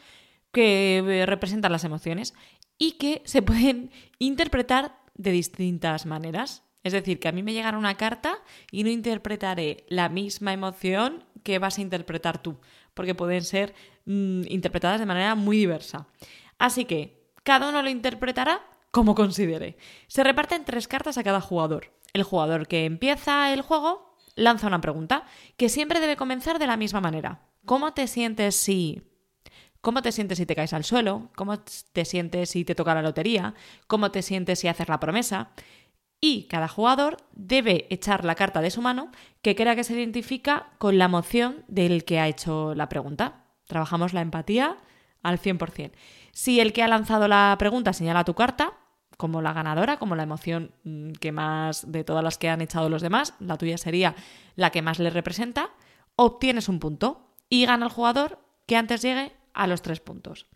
que 0.51 0.99
eh, 0.99 1.27
representan 1.27 1.71
las 1.71 1.85
emociones 1.85 2.35
y 2.79 2.93
que 2.93 3.23
se 3.25 3.43
pueden 3.43 3.91
interpretar 4.19 4.99
de 5.15 5.31
distintas 5.31 6.07
maneras. 6.07 6.65
Es 6.83 6.93
decir, 6.93 7.21
que 7.21 7.29
a 7.29 7.33
mí 7.33 7.43
me 7.43 7.53
llegará 7.53 7.77
una 7.77 7.97
carta 7.97 8.39
y 8.71 8.83
no 8.83 8.89
interpretaré 8.89 9.85
la 9.89 10.09
misma 10.09 10.53
emoción 10.53 11.25
que 11.43 11.59
vas 11.59 11.79
a 11.79 11.83
interpretar 11.83 12.41
tú, 12.41 12.59
porque 12.95 13.15
pueden 13.15 13.45
ser 13.45 13.75
mm, 14.07 14.43
interpretadas 14.49 15.01
de 15.01 15.07
manera 15.07 15.35
muy 15.35 15.59
diversa. 15.59 16.07
Así 16.57 16.87
que 16.87 17.31
cada 17.43 17.69
uno 17.69 17.83
lo 17.83 17.91
interpretará 17.91 18.63
como 18.91 19.15
considere. 19.15 19.77
Se 20.07 20.25
reparten 20.25 20.65
tres 20.65 20.89
cartas 20.89 21.19
a 21.19 21.25
cada 21.25 21.41
jugador. 21.41 21.93
El 22.15 22.23
jugador 22.23 22.67
que 22.67 22.87
empieza 22.87 23.53
el 23.53 23.61
juego 23.61 24.08
lanza 24.39 24.67
una 24.67 24.81
pregunta 24.81 25.25
que 25.57 25.69
siempre 25.69 26.01
debe 26.01 26.17
comenzar 26.17 26.59
de 26.59 26.67
la 26.67 26.77
misma 26.77 27.01
manera. 27.01 27.41
¿Cómo 27.67 27.93
te 27.93 28.07
sientes 28.07 28.57
si... 28.57 29.03
¿Cómo 29.81 30.03
te 30.03 30.11
sientes 30.11 30.39
si 30.39 30.47
te 30.47 30.57
caes 30.57 30.73
al 30.73 30.85
suelo? 30.85 31.31
¿Cómo 31.37 31.59
te 31.59 32.05
sientes 32.05 32.51
si 32.51 32.65
te 32.65 32.75
toca 32.75 32.95
la 32.95 33.03
lotería? 33.03 33.55
¿Cómo 33.87 34.11
te 34.11 34.23
sientes 34.23 34.59
si 34.59 34.69
haces 34.69 34.89
la 34.89 34.99
promesa? 34.99 35.51
Y 36.21 36.45
cada 36.45 36.67
jugador 36.67 37.19
debe 37.33 37.87
echar 37.91 38.25
la 38.25 38.35
carta 38.35 38.61
de 38.61 38.71
su 38.71 38.83
mano 38.83 39.13
que 39.41 39.55
crea 39.55 39.77
que 39.77 39.85
se 39.85 39.95
identifica 39.95 40.71
con 40.79 40.99
la 40.99 41.05
emoción 41.05 41.65
del 41.69 42.05
que 42.05 42.19
ha 42.19 42.27
hecho 42.27 42.75
la 42.75 42.89
pregunta. 42.89 43.45
Trabajamos 43.67 44.15
la 44.15 44.21
empatía 44.21 44.79
al 45.23 45.39
100%. 45.39 45.93
Si 46.33 46.61
el 46.61 46.73
que 46.73 46.83
ha 46.83 46.89
lanzado 46.89 47.29
la 47.29 47.55
pregunta 47.59 47.93
señala 47.93 48.25
tu 48.25 48.35
carta, 48.35 48.73
como 49.19 49.43
la 49.43 49.53
ganadora, 49.53 49.99
como 49.99 50.17
la 50.17 50.23
emoción 50.23 50.71
mm, 50.85 51.11
que 51.21 51.33
más 51.33 51.91
de 51.93 52.05
todas 52.05 52.25
las 52.25 52.39
que 52.39 52.49
han 52.49 52.63
echado 52.63 52.89
los 52.89 53.03
demás, 53.03 53.35
la 53.41 53.59
tuya 53.59 53.77
sería 53.77 54.15
la 54.55 54.71
que 54.71 54.81
más 54.81 55.01
le 55.01 55.11
representa, 55.11 55.71
obtienes 56.17 56.69
un 56.69 56.79
punto 56.79 57.35
y 57.51 57.67
gana 57.67 57.87
el 57.87 57.93
jugador 57.93 58.39
que 58.67 58.77
antes 58.77 59.03
llegue 59.03 59.33
a 59.53 59.67
los 59.67 59.83
tres 59.83 60.01
puntos. 60.01 60.47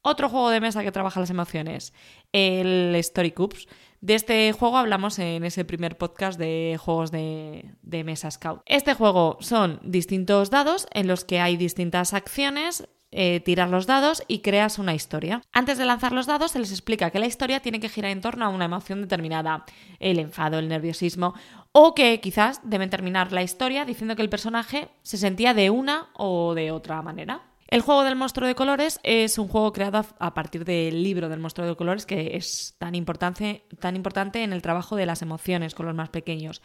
Otro 0.00 0.28
juego 0.28 0.50
de 0.50 0.60
mesa 0.60 0.84
que 0.84 0.92
trabaja 0.92 1.18
las 1.18 1.30
emociones, 1.30 1.92
el 2.32 2.94
Story 2.96 3.32
Cups. 3.32 3.66
De 4.00 4.14
este 4.14 4.52
juego 4.52 4.76
hablamos 4.76 5.18
en 5.18 5.44
ese 5.44 5.64
primer 5.64 5.96
podcast 5.96 6.38
de 6.38 6.78
juegos 6.78 7.10
de, 7.10 7.74
de, 7.82 8.04
mesa 8.04 8.30
Scout. 8.30 8.60
Este 8.66 8.94
juego 8.94 9.38
son 9.40 9.80
distintos 9.82 10.50
dados 10.50 10.86
en 10.92 11.08
los 11.08 11.24
que 11.24 11.40
hay 11.40 11.56
distintas 11.56 12.12
acciones 12.12 12.86
eh, 13.16 13.40
tiras 13.40 13.70
los 13.70 13.86
dados 13.86 14.22
y 14.28 14.40
creas 14.40 14.78
una 14.78 14.94
historia. 14.94 15.40
Antes 15.52 15.78
de 15.78 15.84
lanzar 15.84 16.12
los 16.12 16.26
dados 16.26 16.50
se 16.50 16.58
les 16.58 16.72
explica 16.72 17.10
que 17.10 17.20
la 17.20 17.26
historia 17.26 17.60
tiene 17.60 17.80
que 17.80 17.88
girar 17.88 18.10
en 18.10 18.20
torno 18.20 18.44
a 18.44 18.48
una 18.48 18.64
emoción 18.64 19.00
determinada, 19.00 19.64
el 20.00 20.18
enfado, 20.18 20.58
el 20.58 20.68
nerviosismo, 20.68 21.34
o 21.72 21.94
que 21.94 22.20
quizás 22.20 22.60
deben 22.64 22.90
terminar 22.90 23.32
la 23.32 23.42
historia 23.42 23.84
diciendo 23.84 24.16
que 24.16 24.22
el 24.22 24.28
personaje 24.28 24.88
se 25.02 25.16
sentía 25.16 25.54
de 25.54 25.70
una 25.70 26.08
o 26.14 26.54
de 26.54 26.72
otra 26.72 27.00
manera. 27.02 27.42
El 27.68 27.80
juego 27.80 28.04
del 28.04 28.16
monstruo 28.16 28.46
de 28.46 28.54
colores 28.54 29.00
es 29.02 29.38
un 29.38 29.48
juego 29.48 29.72
creado 29.72 30.04
a 30.18 30.34
partir 30.34 30.64
del 30.64 31.02
libro 31.02 31.28
del 31.28 31.40
monstruo 31.40 31.66
de 31.66 31.76
colores 31.76 32.06
que 32.06 32.36
es 32.36 32.74
tan 32.78 32.94
importante, 32.94 33.64
tan 33.80 33.96
importante 33.96 34.42
en 34.42 34.52
el 34.52 34.62
trabajo 34.62 34.96
de 34.96 35.06
las 35.06 35.22
emociones 35.22 35.74
con 35.74 35.86
los 35.86 35.94
más 35.94 36.10
pequeños. 36.10 36.62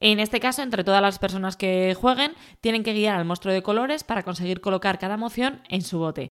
En 0.00 0.18
este 0.18 0.40
caso, 0.40 0.62
entre 0.62 0.82
todas 0.82 1.02
las 1.02 1.18
personas 1.18 1.58
que 1.58 1.94
jueguen, 1.94 2.32
tienen 2.62 2.82
que 2.82 2.94
guiar 2.94 3.16
al 3.18 3.26
monstruo 3.26 3.52
de 3.52 3.62
colores 3.62 4.02
para 4.02 4.22
conseguir 4.22 4.62
colocar 4.62 4.98
cada 4.98 5.14
emoción 5.14 5.62
en 5.68 5.82
su 5.82 5.98
bote. 5.98 6.30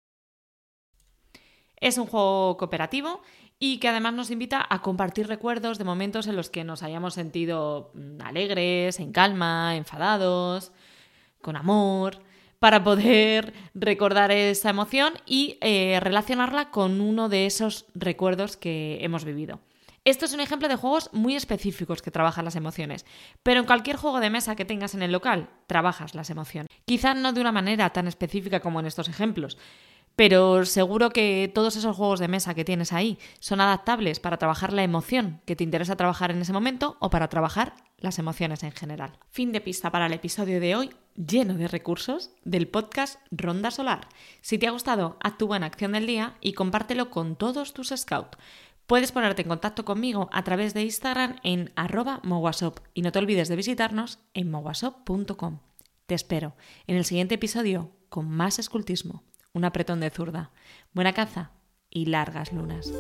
Es 1.77 1.99
un 1.99 2.07
juego 2.07 2.57
cooperativo 2.57 3.21
y 3.59 3.79
que 3.79 3.89
además 3.89 4.15
nos 4.15 4.31
invita 4.31 4.67
a 4.69 4.81
compartir 4.81 5.29
recuerdos 5.29 5.77
de 5.77 5.85
momentos 5.85 6.27
en 6.27 6.37
los 6.37 6.49
que 6.49 6.65
nos 6.65 6.83
hayamos 6.83 7.15
sentido 7.15 7.91
mm, 7.93 8.23
alegres, 8.23 9.01
en 9.01 9.13
calma, 9.13 9.77
enfadados, 9.77 10.73
con 11.43 11.55
amor, 11.55 12.23
para 12.59 12.83
poder 12.83 13.53
recordar 13.75 14.31
esa 14.31 14.71
emoción 14.71 15.13
y 15.27 15.59
eh, 15.61 16.01
relacionarla 16.01 16.71
con 16.71 17.03
uno 17.03 17.29
de 17.29 17.45
esos 17.45 17.85
recuerdos 17.95 18.57
que 18.57 18.99
hemos 19.03 19.25
vivido. 19.27 19.61
Esto 20.09 20.25
es 20.25 20.33
un 20.33 20.41
ejemplo 20.41 20.69
de 20.69 20.77
juegos 20.77 21.11
muy 21.13 21.37
específicos 21.37 22.01
que 22.01 22.11
trabajan 22.11 22.47
las 22.47 22.57
emociones, 22.57 23.05
pero 23.43 23.61
en 23.61 23.67
cualquier 23.67 23.97
juego 23.97 24.21
de 24.21 24.31
mesa 24.31 24.57
que 24.57 24.65
tengas 24.65 24.95
en 24.95 25.03
el 25.03 25.13
local, 25.13 25.51
trabajas 25.67 26.15
las 26.15 26.31
emociones. 26.31 26.71
Quizá 26.87 27.13
no 27.13 27.35
de 27.35 27.43
una 27.43 27.53
manera 27.53 27.91
tan 27.91 28.09
específica 28.09 28.61
como 28.61 28.81
en 28.81 28.87
estos 28.87 29.11
ejemplos, 29.11 29.59
pero 30.17 30.65
seguro 30.65 31.11
que 31.11 31.53
todos 31.55 31.77
esos 31.77 31.95
juegos 31.95 32.21
de 32.21 32.29
mesa 32.29 32.55
que 32.55 32.65
tienes 32.65 32.95
ahí 32.95 33.19
son 33.39 33.61
adaptables 33.61 34.19
para 34.19 34.39
trabajar 34.39 34.73
la 34.73 34.83
emoción 34.83 35.43
que 35.45 35.57
te 35.57 35.65
interesa 35.65 35.95
trabajar 35.95 36.31
en 36.31 36.41
ese 36.41 36.55
momento 36.55 36.97
o 37.01 37.11
para 37.11 37.29
trabajar 37.29 37.75
las 37.99 38.19
emociones 38.19 38.63
en 38.63 38.73
general. 38.73 39.19
Fin 39.29 39.53
de 39.53 39.61
pista 39.61 39.91
para 39.91 40.07
el 40.07 40.15
episodio 40.15 40.59
de 40.59 40.75
hoy. 40.75 40.91
lleno 41.15 41.55
de 41.55 41.67
recursos 41.67 42.31
del 42.45 42.69
podcast 42.69 43.19
Ronda 43.33 43.73
Solar. 43.73 44.09
Si 44.41 44.57
te 44.57 44.69
ha 44.69 44.71
gustado, 44.71 45.17
haz 45.21 45.37
tu 45.37 45.49
buena 45.49 45.67
acción 45.67 45.91
del 45.91 46.07
día 46.07 46.37
y 46.41 46.53
compártelo 46.53 47.11
con 47.11 47.35
todos 47.35 47.75
tus 47.75 47.89
scouts. 47.89 48.39
Puedes 48.89 49.13
ponerte 49.13 49.43
en 49.43 49.49
contacto 49.49 49.85
conmigo 49.85 50.31
a 50.33 50.43
través 50.45 50.73
de 50.73 50.83
Instagram 50.83 51.37
en 51.43 51.71
arroba 51.77 52.21
mowasop 52.25 52.81
y 52.95 53.03
no 53.03 53.13
te 53.13 53.19
olvides 53.19 53.49
de 53.49 53.57
visitarnos 53.57 54.19
en 54.33 54.51
mowasop.com. 54.51 55.59
Te 56.07 56.15
espero 56.15 56.57
en 56.87 56.97
el 56.97 57.05
siguiente 57.05 57.35
episodio 57.35 57.93
con 58.09 58.31
más 58.31 58.59
escultismo, 58.59 59.25
un 59.53 59.67
apretón 59.67 60.01
de 60.01 60.09
zurda, 60.09 60.53
buena 60.95 61.13
caza 61.13 61.51
y 61.91 62.07
largas 62.07 62.51
lunas. 62.51 62.91